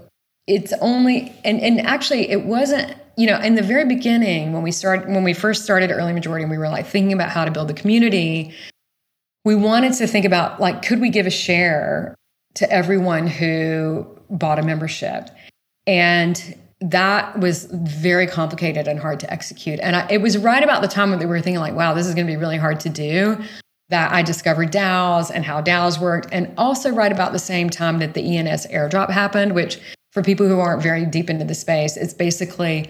[0.50, 4.72] it's only and and actually it wasn't you know in the very beginning when we
[4.72, 7.52] started when we first started early majority and we were like thinking about how to
[7.52, 8.52] build the community
[9.46, 12.16] we wanted to think about like could we give a share
[12.56, 15.30] to everyone who bought a membership
[15.86, 19.80] and that was very complicated and hard to execute.
[19.82, 22.08] And I, it was right about the time when we were thinking, like, wow, this
[22.08, 23.38] is going to be really hard to do,
[23.90, 26.30] that I discovered DAOs and how DAOs worked.
[26.32, 29.80] And also, right about the same time that the ENS airdrop happened, which
[30.12, 32.90] for people who aren't very deep into the space, it's basically,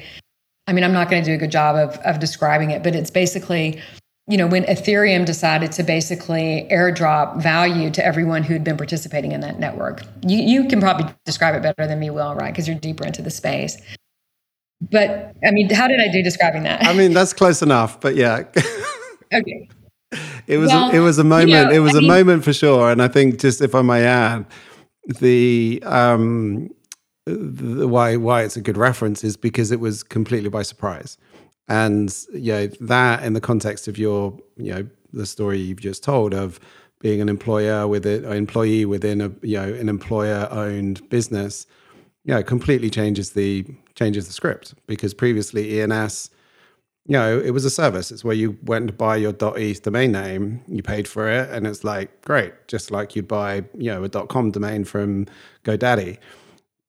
[0.67, 2.95] I mean, I'm not going to do a good job of, of describing it, but
[2.95, 3.81] it's basically
[4.29, 9.41] you know, when Ethereum decided to basically airdrop value to everyone who'd been participating in
[9.41, 10.03] that network.
[10.21, 12.53] You, you can probably describe it better than me, Will, right?
[12.53, 13.81] Because you're deeper into the space.
[14.79, 16.85] But I mean, how did I do describing that?
[16.85, 18.43] I mean, that's close enough, but yeah.
[19.33, 19.67] okay.
[20.45, 21.49] It was well, a, it was a moment.
[21.49, 23.75] You know, it was I a mean, moment for sure, and I think just if
[23.75, 24.45] I may add,
[25.19, 26.69] the um,
[27.25, 31.17] the, why why it's a good reference is because it was completely by surprise.
[31.69, 36.03] And you know, that in the context of your, you know, the story you've just
[36.03, 36.59] told of
[36.99, 41.65] being an employer with an employee within a, you know, an employer owned business,
[42.25, 46.31] you know, completely changes the changes the script because previously ENS,
[47.05, 48.11] you know, it was a service.
[48.11, 51.65] It's where you went to buy your .eth domain name, you paid for it, and
[51.65, 55.27] it's like great, just like you'd buy, you know, a .com domain from
[55.63, 56.17] GoDaddy.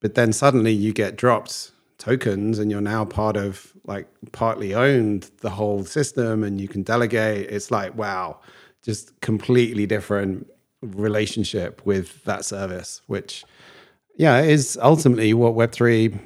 [0.01, 5.31] But then suddenly you get dropped tokens and you're now part of like partly owned
[5.43, 8.41] the whole system and you can delegate it's like wow
[8.83, 10.51] just completely different
[10.83, 13.45] relationship with that service which
[14.17, 16.19] yeah is ultimately what web3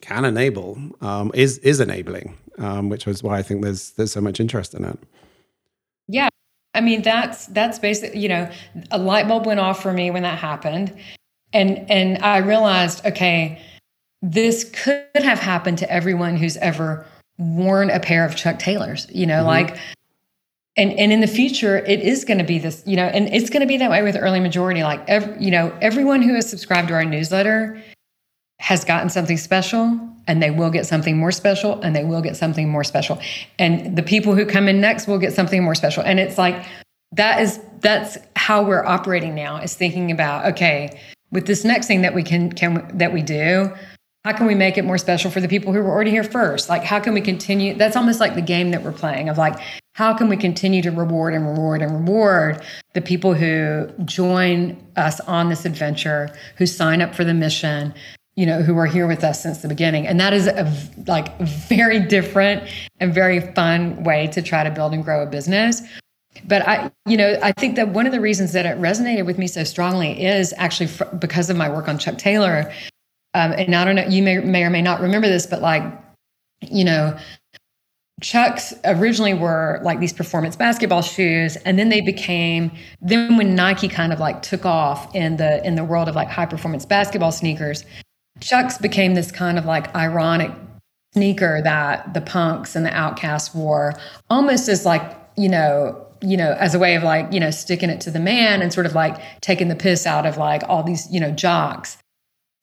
[0.00, 4.20] can enable um, is is enabling um, which is why i think there's there's so
[4.20, 4.98] much interest in it.
[6.08, 6.28] Yeah.
[6.74, 8.50] I mean that's that's basically you know
[8.90, 10.94] a light bulb went off for me when that happened.
[11.52, 13.62] And and i realized okay
[14.22, 17.06] this could have happened to everyone who's ever
[17.38, 19.46] worn a pair of Chuck Taylors, you know, mm-hmm.
[19.46, 19.78] like
[20.76, 23.50] and and in the future it is going to be this, you know, and it's
[23.50, 26.48] going to be that way with early majority like every, you know, everyone who has
[26.48, 27.82] subscribed to our newsletter
[28.58, 32.36] has gotten something special and they will get something more special and they will get
[32.36, 33.20] something more special.
[33.58, 36.02] And the people who come in next will get something more special.
[36.02, 36.64] And it's like
[37.12, 40.98] that is that's how we're operating now is thinking about okay,
[41.30, 43.72] with this next thing that we can can that we do,
[44.26, 46.68] how can we make it more special for the people who were already here first?
[46.68, 49.56] Like how can we continue that's almost like the game that we're playing of like
[49.94, 52.60] how can we continue to reward and reward and reward
[52.94, 57.94] the people who join us on this adventure who sign up for the mission
[58.34, 60.08] you know who are here with us since the beginning?
[60.08, 60.70] And that is a
[61.06, 65.82] like very different and very fun way to try to build and grow a business.
[66.44, 69.38] But i you know i think that one of the reasons that it resonated with
[69.38, 72.70] me so strongly is actually because of my work on chuck taylor
[73.36, 75.82] um, and I don't know, you may, may or may not remember this, but like,
[76.62, 77.14] you know,
[78.22, 82.72] Chucks originally were like these performance basketball shoes, and then they became.
[83.02, 86.28] Then when Nike kind of like took off in the in the world of like
[86.28, 87.84] high performance basketball sneakers,
[88.40, 90.50] Chucks became this kind of like ironic
[91.12, 93.92] sneaker that the punks and the outcasts wore,
[94.30, 97.90] almost as like you know you know, as a way of like, you know, sticking
[97.90, 100.82] it to the man and sort of like taking the piss out of like all
[100.82, 101.98] these, you know, jocks.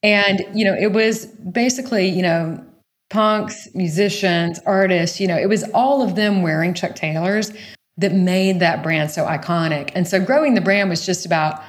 [0.03, 2.63] And, you know, it was basically, you know,
[3.09, 7.53] punks, musicians, artists, you know, it was all of them wearing Chuck Taylors
[7.97, 9.91] that made that brand so iconic.
[9.95, 11.61] And so growing the brand was just about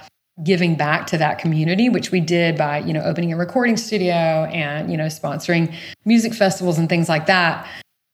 [0.43, 4.49] giving back to that community, which we did by, you know, opening a recording studio
[4.53, 5.72] and, you know, sponsoring
[6.05, 7.68] music festivals and things like that.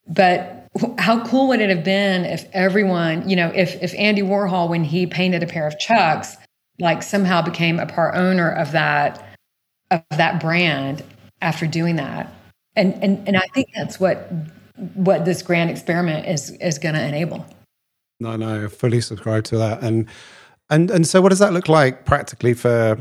[0.06, 0.66] But
[0.98, 4.84] how cool would it have been if everyone, you know, if if Andy Warhol, when
[4.84, 6.36] he painted a pair of Chucks,
[6.78, 9.24] like somehow became a part owner of that
[9.90, 11.02] of that brand
[11.40, 12.32] after doing that.
[12.76, 14.30] And and and I think that's what
[14.94, 17.44] what this grand experiment is is going to enable.
[18.20, 19.82] No, no, fully subscribe to that.
[19.82, 20.06] And
[20.68, 22.98] and and so, what does that look like practically for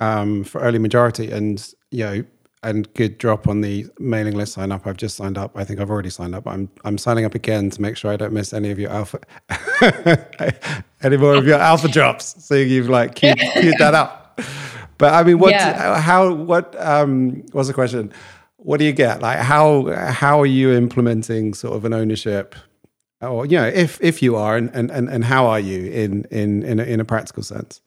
[0.00, 1.30] um, for early majority?
[1.30, 2.24] And you know,
[2.62, 4.86] and good drop on the mailing list sign up.
[4.86, 5.52] I've just signed up.
[5.54, 6.46] I think I've already signed up.
[6.46, 9.20] I'm I'm signing up again to make sure I don't miss any of your alpha,
[11.02, 12.42] any more of your alpha drops.
[12.44, 14.40] So you've like queued, queued that up.
[14.98, 15.50] But I mean, what?
[15.50, 16.00] Yeah.
[16.00, 16.32] How?
[16.32, 16.74] What?
[16.80, 18.12] Um, what's the question?
[18.56, 19.20] What do you get?
[19.20, 22.54] Like, how how are you implementing sort of an ownership
[23.26, 26.62] or you know if if you are and and and how are you in in
[26.62, 27.80] in a, in a practical sense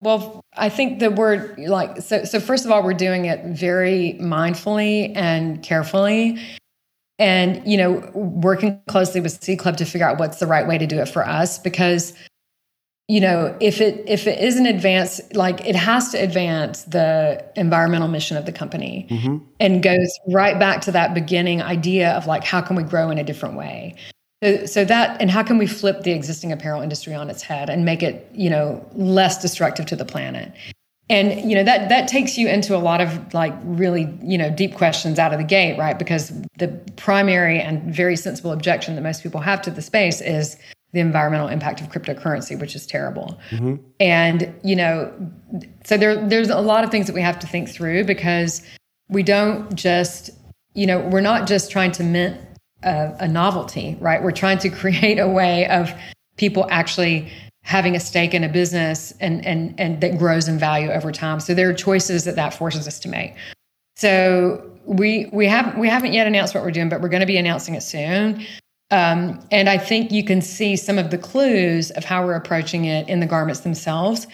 [0.00, 4.16] well i think that we're like so so first of all we're doing it very
[4.20, 6.38] mindfully and carefully
[7.18, 10.76] and you know working closely with Seed Club to figure out what's the right way
[10.76, 12.12] to do it for us because
[13.08, 17.44] you know if it if it is an advance like it has to advance the
[17.54, 19.38] environmental mission of the company mm-hmm.
[19.60, 23.18] and goes right back to that beginning idea of like how can we grow in
[23.18, 23.94] a different way?
[24.42, 27.70] So, so that and how can we flip the existing apparel industry on its head
[27.70, 30.52] and make it you know less destructive to the planet?
[31.08, 34.50] And you know that that takes you into a lot of like really you know
[34.50, 35.96] deep questions out of the gate right?
[35.96, 40.56] Because the primary and very sensible objection that most people have to the space is
[40.96, 43.38] the environmental impact of cryptocurrency, which is terrible.
[43.50, 43.76] Mm-hmm.
[44.00, 45.12] And you know,
[45.84, 48.62] so there there's a lot of things that we have to think through because
[49.10, 50.30] we don't just
[50.72, 52.40] you know we're not just trying to mint
[52.82, 54.22] a, a novelty, right?
[54.22, 55.92] We're trying to create a way of
[56.38, 57.30] people actually
[57.62, 61.40] having a stake in a business and and and that grows in value over time.
[61.40, 63.34] So there are choices that that forces us to make.
[63.96, 67.26] So we we have we haven't yet announced what we're doing, but we're going to
[67.26, 68.46] be announcing it soon.
[68.90, 72.84] Um, and I think you can see some of the clues of how we're approaching
[72.84, 74.26] it in the garments themselves.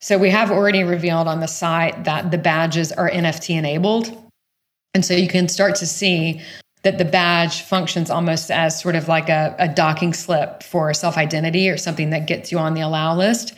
[0.00, 4.14] So we have already revealed on the site that the badges are NFT enabled.
[4.92, 6.42] And so you can start to see
[6.82, 11.16] that the badge functions almost as sort of like a, a docking slip for self
[11.16, 13.54] identity or something that gets you on the allow list.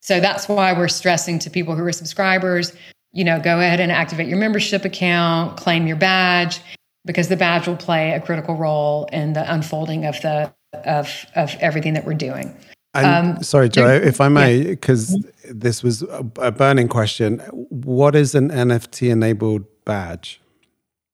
[0.00, 2.72] So that's why we're stressing to people who are subscribers,
[3.12, 6.62] you know, go ahead and activate your membership account, claim your badge,
[7.04, 10.52] because the badge will play a critical role in the unfolding of the
[10.84, 12.56] of of everything that we're doing.
[12.92, 15.30] Um, sorry, Joe, if I may, because yeah.
[15.44, 17.38] this was a, a, burning question.
[17.68, 20.40] What is an NFT enabled badge?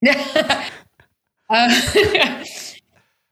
[0.09, 0.70] uh,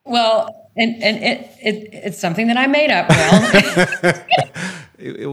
[0.05, 3.09] well, and, and it, it, it's something that I made up.
[3.09, 4.13] Well,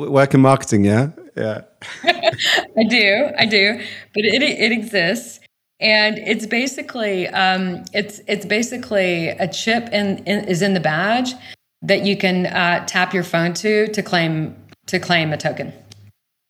[0.09, 1.63] work in marketing, yeah, yeah.
[2.05, 3.78] I do, I do,
[4.13, 5.41] but it it exists
[5.82, 11.34] and it's basically um, it's it's basically a chip in, in, is in the badge
[11.82, 14.55] that you can uh, tap your phone to to claim
[14.88, 15.73] to claim a token.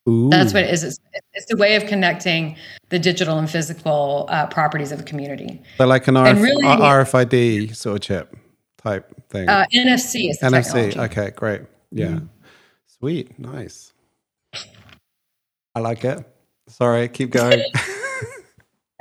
[0.09, 0.29] Ooh.
[0.29, 0.83] That's what it is.
[0.83, 0.97] It's,
[1.33, 2.57] it's a way of connecting
[2.89, 5.61] the digital and physical uh, properties of a community.
[5.77, 8.35] So like an RF, really, RFID sort of chip
[8.77, 9.47] type thing.
[9.47, 10.63] Uh, NFC NFC.
[10.73, 10.99] Technology.
[10.99, 11.61] Okay, great.
[11.91, 12.25] Yeah, mm-hmm.
[12.87, 13.93] sweet, nice.
[15.73, 16.25] I like it.
[16.67, 17.63] Sorry, keep going.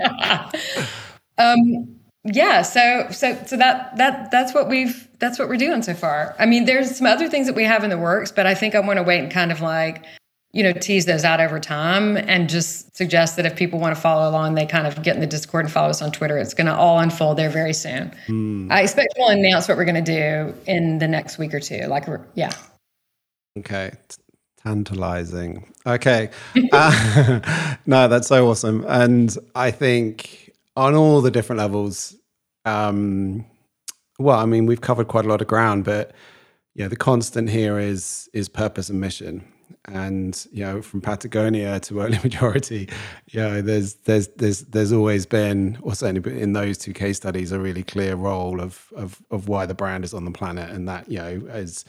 [1.38, 5.94] um, yeah, so so so that that that's what we've that's what we're doing so
[5.94, 6.34] far.
[6.38, 8.74] I mean, there's some other things that we have in the works, but I think
[8.74, 10.05] I want to wait and kind of like
[10.53, 14.01] you know tease those out over time and just suggest that if people want to
[14.01, 16.55] follow along they kind of get in the discord and follow us on twitter it's
[16.55, 18.70] going to all unfold there very soon mm.
[18.70, 21.82] i expect we'll announce what we're going to do in the next week or two
[21.86, 22.51] like yeah
[23.59, 23.92] okay
[24.62, 25.72] tantalizing.
[25.86, 26.30] Okay.
[26.72, 28.84] Uh, no, that's so awesome.
[28.86, 32.14] And I think on all the different levels,
[32.64, 33.44] um,
[34.18, 36.12] well, I mean, we've covered quite a lot of ground, but
[36.74, 39.44] yeah, the constant here is is purpose and mission.
[39.86, 42.88] And you know, from Patagonia to early majority,
[43.28, 47.50] you know, there's there's there's there's always been, or certainly in those two case studies,
[47.52, 50.88] a really clear role of of of why the brand is on the planet, and
[50.88, 51.84] that you know is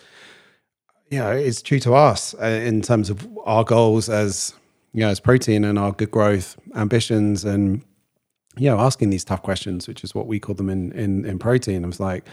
[1.11, 4.53] you know, it's true to us uh, in terms of our goals as
[4.93, 7.83] you know, as protein and our good growth ambitions and
[8.57, 11.37] you know, asking these tough questions, which is what we call them in in, in
[11.37, 11.83] protein.
[11.83, 12.25] I was like,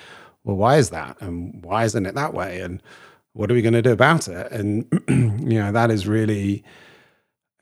[0.44, 1.20] well, why is that?
[1.20, 2.60] And why isn't it that way?
[2.60, 2.82] And
[3.34, 4.50] what are we going to do about it?
[4.50, 6.64] And, you know, that is really,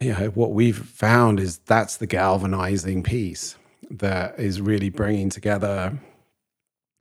[0.00, 3.56] you know, what we've found is that's the galvanizing piece
[3.90, 5.98] that is really bringing together,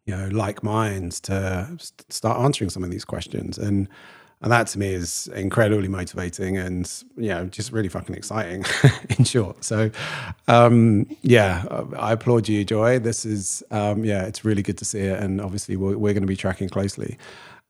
[0.06, 1.78] you know, like minds to
[2.10, 3.58] start answering some of these questions.
[3.58, 3.88] And,
[4.42, 8.64] and that to me is incredibly motivating and you know just really fucking exciting
[9.18, 9.64] in short.
[9.64, 9.90] So
[10.48, 11.66] um, yeah
[11.98, 13.00] i applaud you joy.
[13.00, 15.22] This is um, yeah it's really good to see it.
[15.22, 17.18] And obviously we're, we're going to be tracking closely.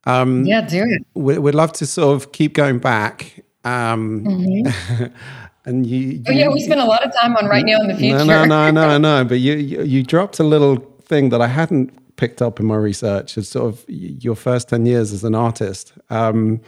[0.05, 1.05] Um, yeah do it.
[1.13, 5.05] we, would love to sort of keep going back um, mm-hmm.
[5.65, 7.87] and you, you, oh yeah we spend a lot of time on right now in
[7.87, 11.29] the future no no no no no but you, you you dropped a little thing
[11.29, 15.11] that i hadn't picked up in my research is sort of your first 10 years
[15.11, 15.93] as an artist.
[16.09, 16.61] Um,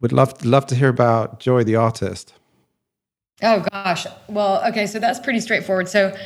[0.00, 2.34] would love, love to hear about Joy the artist.
[3.42, 4.06] Oh gosh.
[4.28, 5.88] Well, okay, so that's pretty straightforward.
[5.88, 6.16] So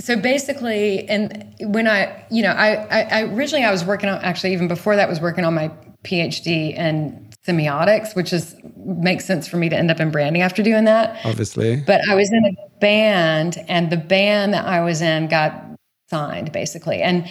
[0.00, 4.20] so basically and when I, you know, I, I, I originally I was working on
[4.20, 5.70] actually even before that was working on my
[6.04, 10.62] PhD in semiotics, which is makes sense for me to end up in branding after
[10.62, 11.18] doing that.
[11.24, 11.82] Obviously.
[11.86, 15.64] But I was in a band and the band that I was in got
[16.08, 17.02] signed basically.
[17.02, 17.28] And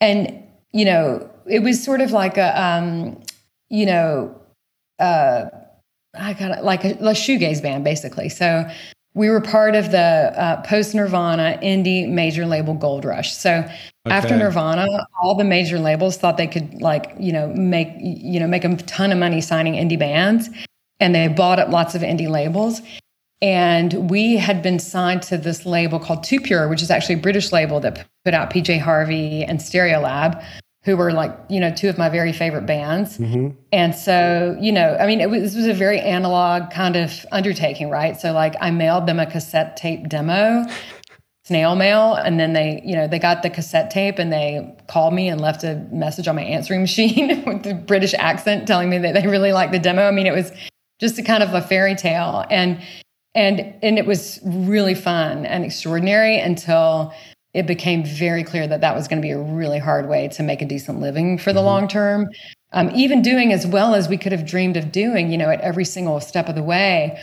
[0.00, 0.42] and
[0.72, 3.20] you know it was sort of like a um,
[3.68, 4.34] you know
[4.98, 5.46] uh,
[6.18, 8.28] I got like a, a shoegaze band basically.
[8.28, 8.68] So
[9.14, 13.32] we were part of the uh, post Nirvana indie major label gold rush.
[13.32, 13.68] So okay.
[14.06, 14.86] after Nirvana,
[15.20, 18.76] all the major labels thought they could like you know make you know make a
[18.76, 20.48] ton of money signing indie bands,
[21.00, 22.80] and they bought up lots of indie labels.
[23.42, 27.18] And we had been signed to this label called Too Pure, which is actually a
[27.18, 30.44] British label that put out PJ Harvey and Stereolab,
[30.84, 33.16] who were like, you know, two of my very favorite bands.
[33.18, 33.56] Mm-hmm.
[33.72, 37.24] And so, you know, I mean, it was, this was a very analog kind of
[37.32, 38.18] undertaking, right?
[38.18, 40.66] So, like, I mailed them a cassette tape demo,
[41.44, 45.14] snail mail, and then they, you know, they got the cassette tape and they called
[45.14, 48.98] me and left a message on my answering machine with the British accent telling me
[48.98, 50.02] that they really liked the demo.
[50.02, 50.52] I mean, it was
[50.98, 52.44] just a kind of a fairy tale.
[52.50, 52.80] And
[53.34, 57.12] and and it was really fun and extraordinary until
[57.54, 60.42] it became very clear that that was going to be a really hard way to
[60.42, 61.66] make a decent living for the mm-hmm.
[61.66, 62.28] long term.
[62.72, 65.60] Um, even doing as well as we could have dreamed of doing you know at
[65.60, 67.20] every single step of the way.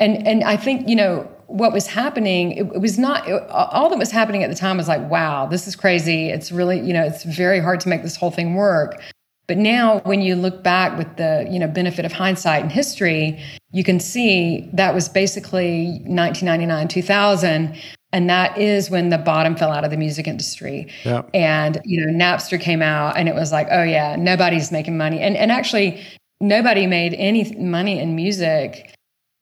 [0.00, 3.88] And and i think you know what was happening it, it was not it, all
[3.88, 6.28] that was happening at the time was like wow this is crazy.
[6.28, 9.00] It's really you know it's very hard to make this whole thing work
[9.48, 13.42] but now when you look back with the, you know, benefit of hindsight and history,
[13.72, 17.74] you can see that was basically 1999, 2000
[18.12, 20.86] and that is when the bottom fell out of the music industry.
[21.04, 21.22] Yeah.
[21.34, 25.20] and you know napster came out and it was like oh yeah nobody's making money.
[25.20, 26.02] And and actually
[26.40, 28.94] nobody made any money in music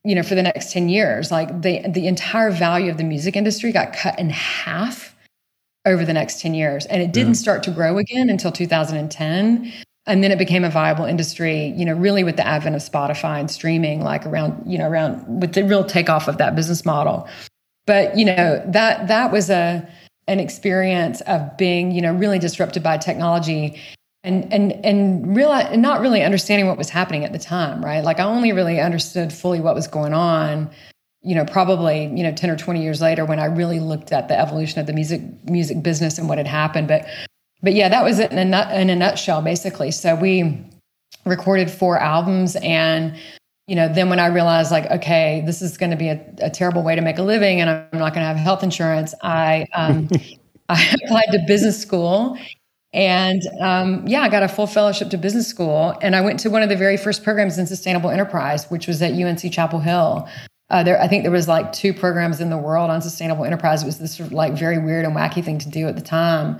[0.04, 1.30] you know for the next 10 years.
[1.30, 5.14] Like the the entire value of the music industry got cut in half
[5.84, 6.86] over the next 10 years.
[6.86, 7.40] And it didn't yeah.
[7.40, 9.72] start to grow again until 2010
[10.06, 13.40] and then it became a viable industry you know really with the advent of spotify
[13.40, 17.28] and streaming like around you know around with the real takeoff of that business model.
[17.86, 19.88] But you know that that was a
[20.28, 23.80] an experience of being you know really disrupted by technology
[24.24, 28.02] and and and real and not really understanding what was happening at the time right?
[28.02, 30.68] Like i only really understood fully what was going on
[31.22, 34.28] you know probably you know 10 or 20 years later when i really looked at
[34.28, 36.88] the evolution of the music music business and what had happened.
[36.88, 37.06] But
[37.62, 39.90] but yeah, that was it in a, nut, in a nutshell, basically.
[39.90, 40.64] So we
[41.24, 43.16] recorded four albums and
[43.66, 46.48] you know then when i realized like okay this is going to be a, a,
[46.48, 49.66] terrible way to make a living and i'm not going to have health insurance i
[49.74, 50.08] um,
[50.68, 52.38] i applied to business school
[52.94, 56.48] and um, yeah i got a full fellowship to business school and i went to
[56.48, 60.28] one of the very first programs in sustainable enterprise which was at unc chapel hill
[60.68, 63.84] uh, there, I think there was like two programs in the world on sustainable enterprise.
[63.84, 66.58] It was this like very weird and wacky thing to do at the time.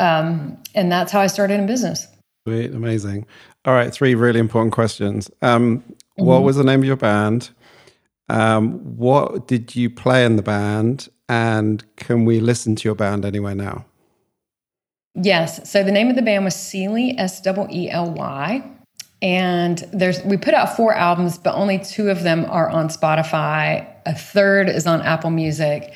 [0.00, 2.06] Um, and that's how I started in business.
[2.46, 3.26] Sweet, amazing.
[3.64, 5.30] All right, three really important questions.
[5.40, 6.24] Um, mm-hmm.
[6.24, 7.50] What was the name of your band?
[8.28, 11.08] Um, what did you play in the band?
[11.28, 13.86] And can we listen to your band anywhere now?
[15.14, 15.70] Yes.
[15.70, 18.70] So the name of the band was Seely, S W E L Y.
[19.22, 23.86] And there's we put out four albums, but only two of them are on Spotify.
[24.04, 25.92] A third is on Apple Music.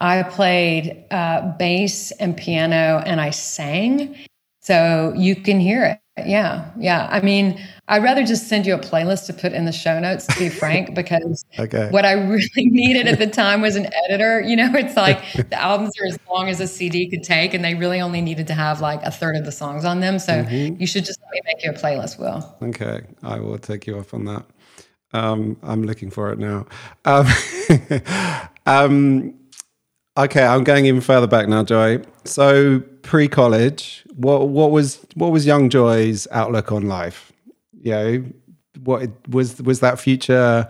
[0.00, 4.16] I played uh, bass and piano and I sang.
[4.60, 6.00] So you can hear it.
[6.26, 6.70] Yeah.
[6.78, 7.08] Yeah.
[7.10, 10.26] I mean, I'd rather just send you a playlist to put in the show notes,
[10.26, 11.88] to be frank, because okay.
[11.90, 14.40] what I really needed at the time was an editor.
[14.40, 17.64] You know, it's like the albums are as long as a CD could take, and
[17.64, 20.18] they really only needed to have like a third of the songs on them.
[20.18, 20.80] So mm-hmm.
[20.80, 22.56] you should just let me make you a playlist, Will.
[22.62, 23.02] Okay.
[23.22, 24.44] I will take you off on that.
[25.12, 26.66] Um, I'm looking for it now.
[27.04, 27.26] Um,
[28.66, 29.34] um,
[30.20, 32.02] Okay, I'm going even further back now, Joy.
[32.24, 37.32] So pre-college, what what was what was young Joy's outlook on life?
[37.80, 38.24] You know,
[38.84, 40.68] what was was that future?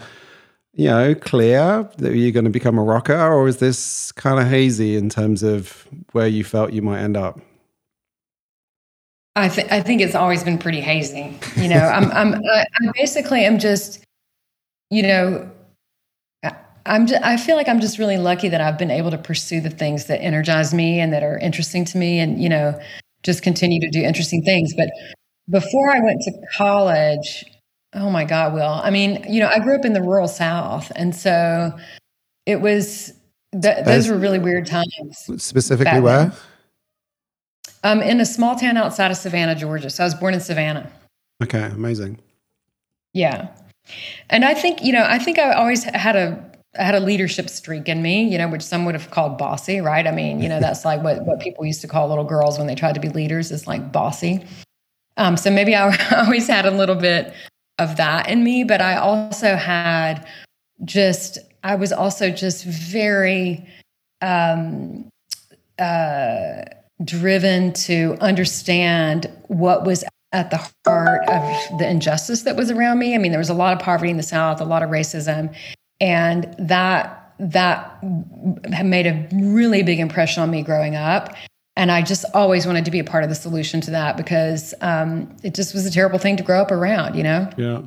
[0.75, 4.47] You know, clear that you're going to become a rocker, or was this kind of
[4.47, 7.41] hazy in terms of where you felt you might end up?
[9.35, 11.37] I think I think it's always been pretty hazy.
[11.57, 14.05] You know, I'm I'm I basically am just,
[14.91, 15.51] you know,
[16.87, 19.61] I'm just, I feel like I'm just really lucky that I've been able to pursue
[19.61, 22.79] the things that energize me and that are interesting to me and, you know,
[23.23, 24.73] just continue to do interesting things.
[24.75, 24.89] But
[25.49, 27.45] before I went to college,
[27.93, 30.91] oh my God, Will, I mean, you know, I grew up in the rural South.
[30.97, 31.77] And so
[32.47, 33.13] it was,
[33.61, 35.29] th- those were really weird times.
[35.37, 36.33] Specifically where?
[37.83, 39.91] Um, in a small town outside of Savannah, Georgia.
[39.91, 40.91] So I was born in Savannah.
[41.43, 42.19] Okay, amazing.
[43.13, 43.49] Yeah.
[44.29, 47.51] And I think, you know, I think I always had a I had a leadership
[47.51, 50.07] streak in me, you know, which some would have called bossy, right?
[50.07, 52.69] I mean, you know, that's like what, what people used to call little girls when
[52.69, 54.45] they tried to be leaders is like bossy.
[55.17, 57.35] Um, so maybe I always had a little bit
[57.79, 60.27] of that in me, but I also had
[60.85, 63.67] just, I was also just very
[64.23, 65.09] um,
[65.79, 66.63] uh,
[67.05, 73.15] driven to understand what was at the heart of the injustice that was around me.
[73.15, 75.53] I mean, there was a lot of poverty in the South, a lot of racism,
[76.01, 81.35] and that that made a really big impression on me growing up.
[81.77, 84.75] And i just always wanted to be a part of the solution to that because
[84.83, 87.49] um, it just was a terrible thing to grow up around you know?
[87.57, 87.83] Yeah.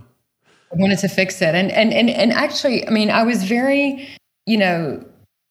[0.46, 1.54] I wanted to fix it.
[1.54, 4.10] And and and, and actually i mean i was very
[4.48, 5.06] you know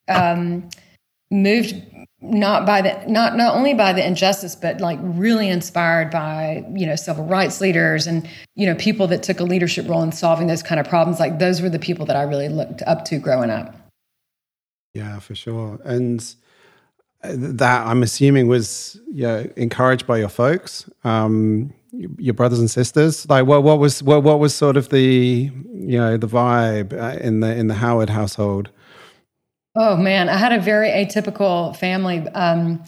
[0.09, 0.69] um,
[1.31, 1.75] moved
[2.23, 6.87] not by the not not only by the injustice but like really inspired by you
[6.87, 10.47] know civil rights leaders and you know people that took a leadership role in solving
[10.47, 11.19] those kind of problems.
[11.19, 13.75] Like those were the people that i really looked up to growing up.
[14.95, 15.81] Yeah for sure.
[15.85, 16.23] And
[17.25, 23.29] uh, that i'm assuming was yeah encouraged by your folks um your brothers and sisters?
[23.29, 27.19] Like what what was what, what was sort of the you know the vibe uh,
[27.21, 28.71] in the in the howard household
[29.75, 32.83] Oh man, I had a very atypical family um,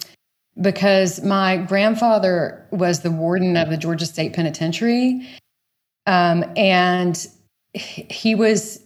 [0.61, 5.26] because my grandfather was the warden of the Georgia State Penitentiary,
[6.07, 7.26] um, and
[7.72, 8.85] he was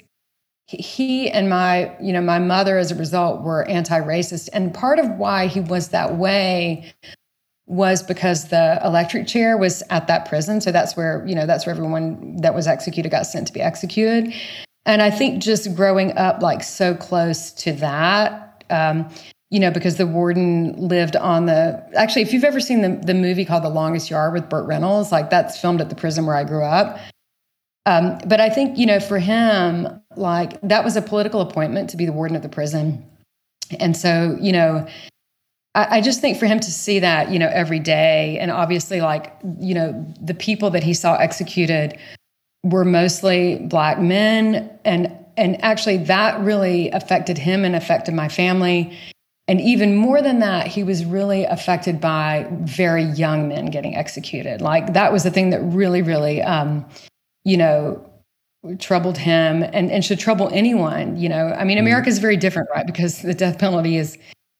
[0.66, 4.48] he and my you know my mother as a result were anti-racist.
[4.52, 6.92] And part of why he was that way
[7.66, 10.60] was because the electric chair was at that prison.
[10.60, 13.60] So that's where you know that's where everyone that was executed got sent to be
[13.60, 14.32] executed
[14.88, 19.08] and I think just growing up like so close to that, um,
[19.50, 23.14] you know, because the warden lived on the actually, if you've ever seen the, the
[23.14, 26.34] movie called The Longest Yard with Burt Reynolds, like that's filmed at the prison where
[26.34, 26.98] I grew up.
[27.84, 31.96] Um, but I think, you know, for him, like that was a political appointment to
[31.96, 33.06] be the warden of the prison.
[33.78, 34.86] And so, you know,
[35.74, 39.02] I, I just think for him to see that, you know, every day, and obviously,
[39.02, 41.98] like, you know, the people that he saw executed
[42.64, 48.92] were mostly black men and and actually that really affected him and affected my family.
[49.46, 54.60] And even more than that he was really affected by very young men getting executed.
[54.60, 56.84] Like that was the thing that really really um,
[57.44, 58.04] you know
[58.80, 61.54] troubled him and, and should trouble anyone you know?
[61.56, 61.86] I mean mm-hmm.
[61.86, 62.86] america is very different right?
[62.86, 64.18] Because the death penalty is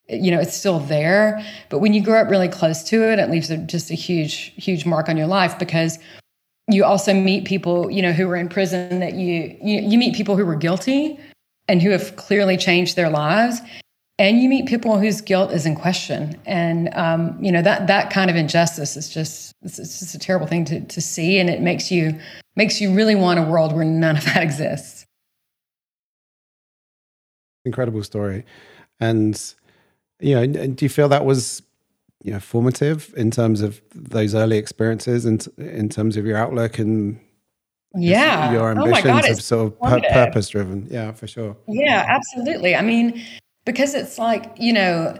[0.08, 1.44] you know it's still there.
[1.68, 4.52] But when you grow up really close to it it leaves a, just a huge
[4.56, 5.98] huge mark on your life because
[6.68, 10.14] you also meet people, you know, who were in prison that you, you, you meet
[10.14, 11.18] people who were guilty
[11.66, 13.60] and who have clearly changed their lives.
[14.18, 16.38] And you meet people whose guilt is in question.
[16.44, 20.46] And, um, you know, that, that kind of injustice is just, it's, just a terrible
[20.46, 21.38] thing to, to see.
[21.38, 22.18] And it makes you,
[22.56, 25.06] makes you really want a world where none of that exists.
[27.64, 28.44] Incredible story.
[29.00, 29.40] And,
[30.20, 31.62] you know, do you feel that was
[32.22, 36.78] you know formative in terms of those early experiences and in terms of your outlook
[36.78, 37.20] and
[37.94, 38.52] yeah.
[38.52, 41.56] your ambitions oh of sort of pu- purpose driven yeah for sure.
[41.66, 42.74] Yeah absolutely.
[42.74, 43.22] I mean
[43.64, 45.16] because it's like you know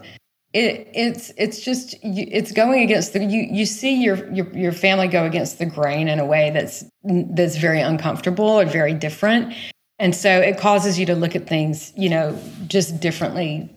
[0.53, 5.07] it it's it's just it's going against the you you see your your your family
[5.07, 9.55] go against the grain in a way that's that's very uncomfortable or very different.
[10.01, 13.71] And so it causes you to look at things you know just differently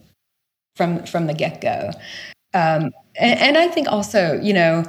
[0.76, 1.92] from from the get-go.
[2.54, 4.84] Um, and, and I think also, you know,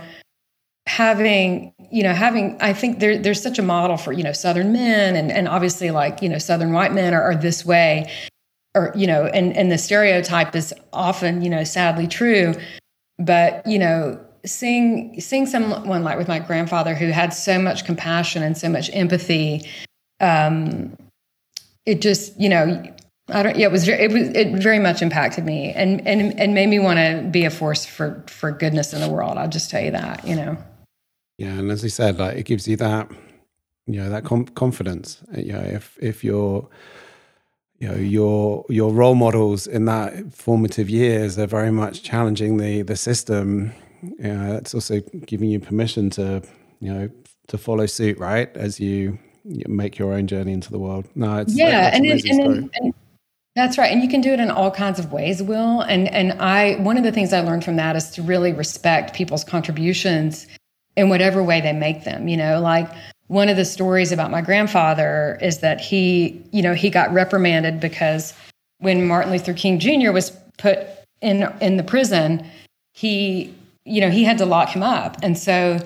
[0.89, 4.73] having you know having i think there, there's such a model for you know southern
[4.73, 8.11] men and, and obviously like you know southern white men are, are this way
[8.75, 12.55] or you know and and the stereotype is often you know sadly true.
[13.19, 18.43] But you know seeing seeing someone like with my grandfather who had so much compassion
[18.43, 19.63] and so much empathy
[20.21, 20.97] um
[21.87, 22.83] it just you know
[23.33, 23.57] I don't.
[23.57, 23.89] Yeah, it was.
[23.89, 24.29] It was.
[24.29, 27.85] It very much impacted me, and and and made me want to be a force
[27.85, 29.39] for for goodness in the world.
[29.39, 30.27] I'll just tell you that.
[30.27, 30.57] You know.
[31.39, 33.11] Yeah, and as you said, like it gives you that,
[33.87, 35.23] you know, that com- confidence.
[35.37, 36.69] You know, if if you're,
[37.79, 42.83] you know, your your role models in that formative years are very much challenging the
[42.83, 43.73] the system.
[44.03, 46.43] You know, it's also giving you permission to,
[46.81, 47.11] you know,
[47.47, 48.55] to follow suit, right?
[48.57, 51.07] As you, make your own journey into the world.
[51.15, 52.95] No, it's yeah, and, it, and, and,
[53.55, 53.93] that's right.
[53.93, 55.83] And you can do it in all kinds of ways, Will.
[55.83, 59.15] And and I one of the things I learned from that is to really respect
[59.15, 60.47] people's contributions
[60.97, 62.91] in whatever way they make them, you know, like
[63.29, 67.81] one of the stories about my grandfather is that he, you know, he got reprimanded
[67.81, 68.35] because
[68.79, 70.13] when Martin Luther King Jr.
[70.13, 70.79] was put
[71.21, 72.47] in in the prison,
[72.93, 75.17] he, you know, he had to lock him up.
[75.23, 75.79] And so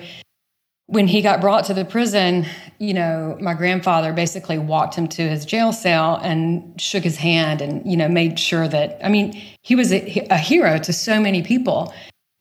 [0.87, 2.45] when he got brought to the prison,
[2.79, 7.61] you know, my grandfather basically walked him to his jail cell and shook his hand
[7.61, 9.33] and, you know, made sure that, I mean,
[9.63, 11.93] he was a, a hero to so many people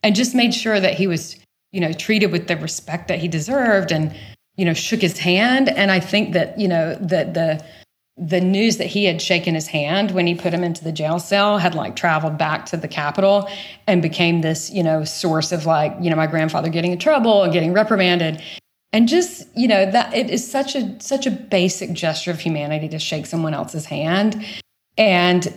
[0.04, 1.36] and just made sure that he was,
[1.72, 4.16] you know, treated with the respect that he deserved and,
[4.56, 5.68] you know, shook his hand.
[5.68, 7.64] And I think that, you know, that the,
[8.18, 11.18] the news that he had shaken his hand when he put him into the jail
[11.18, 13.48] cell had like traveled back to the capital
[13.86, 17.42] and became this you know source of like you know my grandfather getting in trouble
[17.42, 18.42] and getting reprimanded.
[18.92, 22.88] And just you know that it is such a such a basic gesture of humanity
[22.88, 24.44] to shake someone else's hand.
[24.96, 25.52] And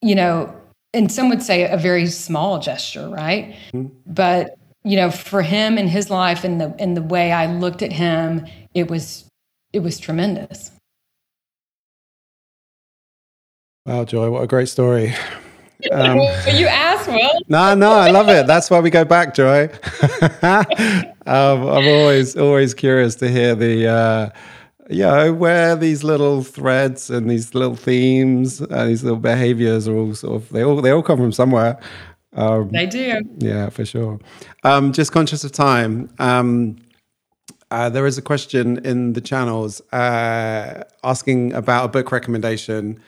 [0.00, 0.54] you know
[0.94, 3.56] and some would say a very small gesture right?
[3.72, 3.88] Mm-hmm.
[4.06, 7.82] but you know for him in his life and the in the way i looked
[7.82, 9.28] at him it was
[9.72, 10.70] it was tremendous
[13.86, 15.14] Wow, Joy, what a great story.
[15.92, 16.18] Um,
[16.52, 17.38] you asked, Will.
[17.46, 18.48] No, no, I love it.
[18.48, 19.70] That's why we go back, Joy.
[20.42, 20.66] um,
[21.24, 24.30] I'm always, always curious to hear the, uh,
[24.90, 29.94] you know, where these little threads and these little themes and these little behaviors are
[29.94, 31.78] all sort of, they all, they all come from somewhere.
[32.32, 33.20] Um, they do.
[33.38, 34.18] Yeah, for sure.
[34.64, 36.10] Um, just conscious of time.
[36.18, 36.78] Um,
[37.70, 43.00] uh, there is a question in the channels uh, asking about a book recommendation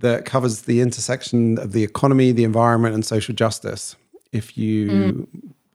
[0.00, 3.96] that covers the intersection of the economy, the environment, and social justice.
[4.32, 5.26] If you mm.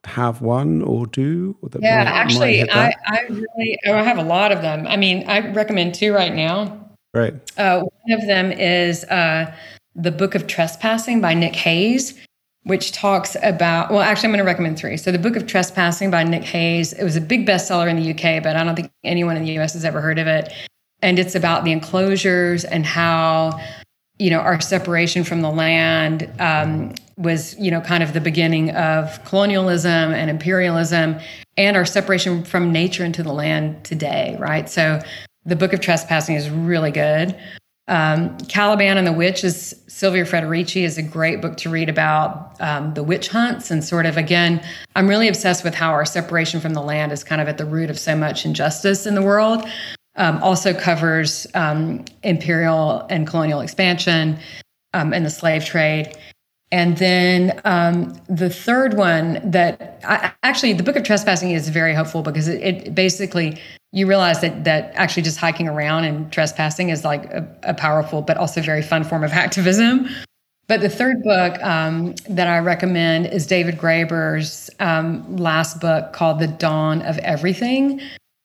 [0.06, 4.24] have one or two, yeah, might, actually, might I, I really oh, I have a
[4.24, 4.88] lot of them.
[4.88, 6.80] I mean, I recommend two right now.
[7.14, 7.34] Right.
[7.58, 9.54] Uh, one of them is uh,
[9.96, 12.20] the Book of Trespassing by Nick Hayes,
[12.64, 13.92] which talks about.
[13.92, 14.98] Well, actually, I'm going to recommend three.
[14.98, 16.94] So, the Book of Trespassing by Nick Hayes.
[16.94, 19.60] It was a big bestseller in the UK, but I don't think anyone in the
[19.60, 20.52] US has ever heard of it.
[21.02, 23.60] And it's about the enclosures and how
[24.20, 28.72] you know, our separation from the land um, was, you know, kind of the beginning
[28.72, 31.20] of colonialism and imperialism
[31.58, 34.70] and our separation from nature into the land today, right?
[34.70, 35.00] So
[35.46, 37.36] the Book of Trespassing is really good.
[37.88, 42.56] Um, Caliban and the Witch is Silvia Federici is a great book to read about
[42.62, 44.64] um, the witch hunts and sort of again,
[44.96, 47.66] I'm really obsessed with how our separation from the land is kind of at the
[47.66, 49.68] root of so much injustice in the world
[50.16, 54.38] um, also covers um, imperial and colonial expansion
[54.94, 56.16] um, and the slave trade.
[56.72, 61.94] And then um, the third one that I, actually the Book of Trespassing is very
[61.94, 63.62] hopeful because it, it, basically
[63.92, 68.24] you realize that that actually just hiking around and trespassing is like a, a powerful
[68.24, 70.10] but also very fun form of activism.
[70.68, 76.40] But the third book um, that I recommend is David Graeber's um, last book called
[76.40, 78.02] The Dawn of Everything,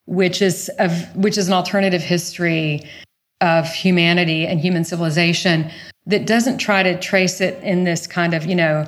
[0.08, 2.82] which is of which is an alternative history
[3.42, 5.70] of humanity and human civilization
[6.06, 8.86] that doesn't try to trace it in this kind of you know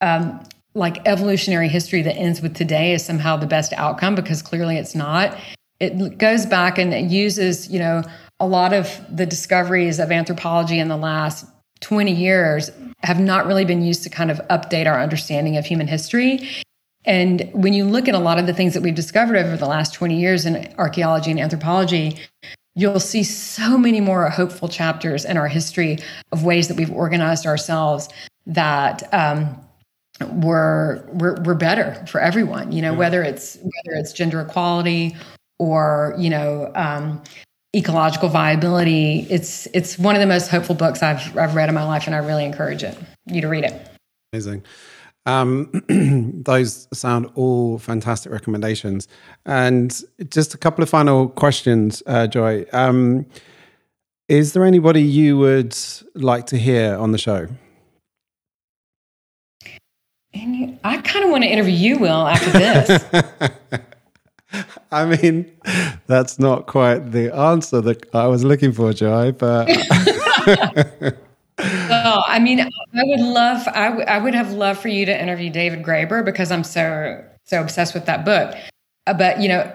[0.00, 0.40] um,
[0.74, 4.94] like evolutionary history that ends with today is somehow the best outcome because clearly it's
[4.94, 5.36] not.
[5.80, 8.02] It goes back and it uses you know
[8.38, 11.46] a lot of the discoveries of anthropology in the last
[11.80, 12.70] 20 years
[13.02, 16.48] have not really been used to kind of update our understanding of human history
[17.04, 19.66] and when you look at a lot of the things that we've discovered over the
[19.66, 22.18] last 20 years in archaeology and anthropology,
[22.74, 25.98] you'll see so many more hopeful chapters in our history
[26.32, 28.08] of ways that we've organized ourselves
[28.46, 29.58] that um,
[30.42, 32.70] were, were, were better for everyone.
[32.72, 35.16] You know, whether it's whether it's gender equality
[35.58, 37.22] or you know um,
[37.74, 39.26] ecological viability.
[39.30, 42.14] It's it's one of the most hopeful books I've I've read in my life, and
[42.14, 43.88] I really encourage it you to read it.
[44.32, 44.64] Amazing.
[45.26, 45.70] Um,
[46.44, 49.08] those sound all fantastic recommendations.
[49.46, 50.00] And
[50.30, 52.66] just a couple of final questions, uh, Joy.
[52.72, 53.26] Um,
[54.28, 55.76] is there anybody you would
[56.14, 57.48] like to hear on the show?
[60.32, 63.04] You, I kind of want to interview you, Will, after this.
[64.92, 65.50] I mean,
[66.06, 69.68] that's not quite the answer that I was looking for, Joy, but.
[71.88, 75.22] well, I mean, I would love, I, w- I would have loved for you to
[75.22, 78.54] interview David Graeber because I'm so, so obsessed with that book.
[79.06, 79.72] Uh, but, you know,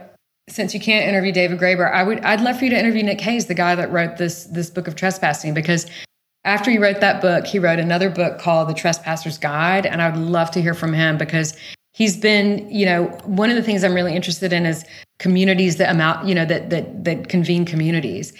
[0.49, 3.21] since you can't interview David Graeber, I would, I'd love for you to interview Nick
[3.21, 5.85] Hayes, the guy that wrote this, this book of trespassing, because
[6.43, 9.85] after he wrote that book, he wrote another book called The Trespasser's Guide.
[9.85, 11.57] And I would love to hear from him because
[11.93, 14.85] he's been, you know, one of the things I'm really interested in is
[15.17, 18.33] communities that amount, you know, that that that convene communities.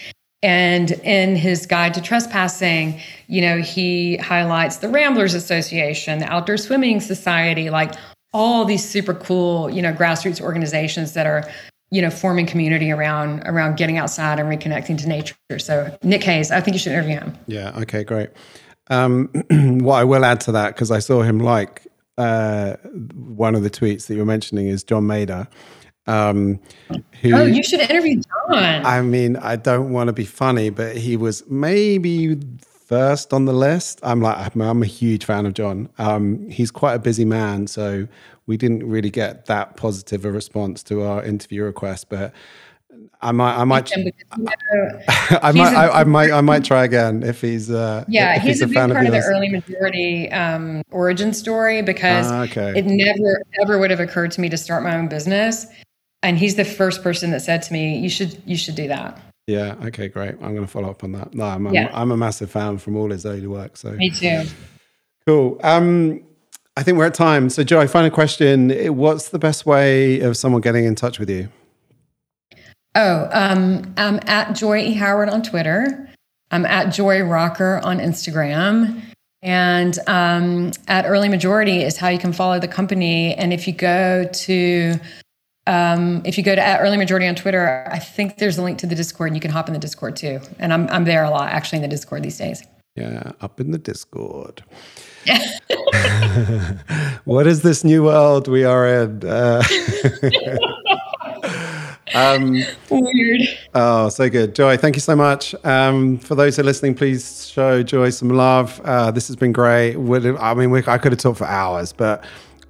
[0.44, 6.58] And in his guide to trespassing, you know, he highlights the Ramblers Association, the Outdoor
[6.58, 7.94] Swimming Society, like
[8.34, 11.50] all these super cool, you know, grassroots organizations that are,
[11.90, 15.36] you know, forming community around around getting outside and reconnecting to nature.
[15.58, 17.38] So Nick Hayes, I think you should interview him.
[17.48, 17.72] Yeah.
[17.80, 18.04] Okay.
[18.04, 18.30] Great.
[18.90, 19.30] Um,
[19.82, 22.76] what I will add to that because I saw him like uh,
[23.16, 25.48] one of the tweets that you were mentioning is John Maeda,
[26.08, 26.60] um,
[27.22, 28.86] who, oh, you should interview John.
[28.86, 33.54] I mean, I don't want to be funny, but he was maybe first on the
[33.54, 34.00] list.
[34.04, 35.90] I'm like, I'm a huge fan of John.
[35.98, 38.08] Um, he's quite a busy man, so
[38.46, 42.34] we didn't really get that positive a response to our interview request, but.
[43.22, 43.92] I might, I might,
[44.32, 47.72] I might, I, I, might, I might try again if he's.
[47.72, 51.82] Uh, yeah, he's, he's, a, big part of, of the early majority um, origin story
[51.82, 52.74] because uh, okay.
[52.78, 55.66] it never ever would have occurred to me to start my own business
[56.26, 59.20] and he's the first person that said to me, "You should you should do that."
[59.48, 59.76] Yeah.
[59.86, 60.08] Okay.
[60.08, 60.36] Great.
[60.42, 61.36] I'm going to follow up on that.
[61.36, 61.90] No, I'm, yeah.
[61.90, 63.78] I'm, I'm a massive fan from all his early work.
[63.78, 64.44] So me too.
[65.28, 65.60] Cool.
[65.64, 66.24] Um,
[66.76, 67.50] I think we're at time.
[67.50, 71.50] So, Joy, final question: What's the best way of someone getting in touch with you?
[72.96, 74.94] Oh, um, I'm at Joy E.
[74.94, 76.10] Howard on Twitter.
[76.52, 79.02] I'm at Joy Rocker on Instagram.
[79.42, 83.36] And um, at Early Majority is how you can follow the company.
[83.36, 84.96] And if you go to
[85.68, 88.88] um, if you go to early majority on Twitter, I think there's a link to
[88.88, 90.40] the Discord and you can hop in the Discord too.
[90.60, 92.64] And I'm, I'm there a lot actually in the Discord these days.
[92.96, 94.64] Yeah, up in the Discord.
[97.26, 99.26] what is this new world we are in?
[99.26, 99.64] Uh,
[102.14, 103.42] um, Weird.
[103.74, 104.56] Oh, so good.
[104.56, 105.56] Joy, thank you so much.
[105.66, 108.80] Um, for those who are listening, please show Joy some love.
[108.84, 109.96] Uh, this has been great.
[109.96, 112.24] I mean, we, I could have talked for hours, but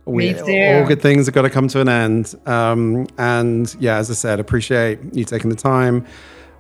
[0.05, 2.35] we, all good things have got to come to an end.
[2.45, 6.05] Um, and yeah, as I said, appreciate you taking the time.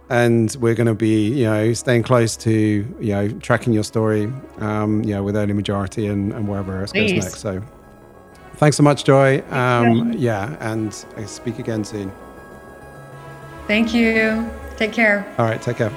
[0.09, 4.31] And we're going to be, you know, staying close to, you know, tracking your story,
[4.59, 7.13] um, you know, with early majority and, and wherever else Please.
[7.13, 7.39] goes next.
[7.39, 7.63] So
[8.55, 9.41] thanks so much, Joy.
[9.49, 12.11] Um, yeah, and I speak again soon.
[13.67, 14.47] Thank you.
[14.77, 15.25] Take care.
[15.39, 15.91] All right, take care.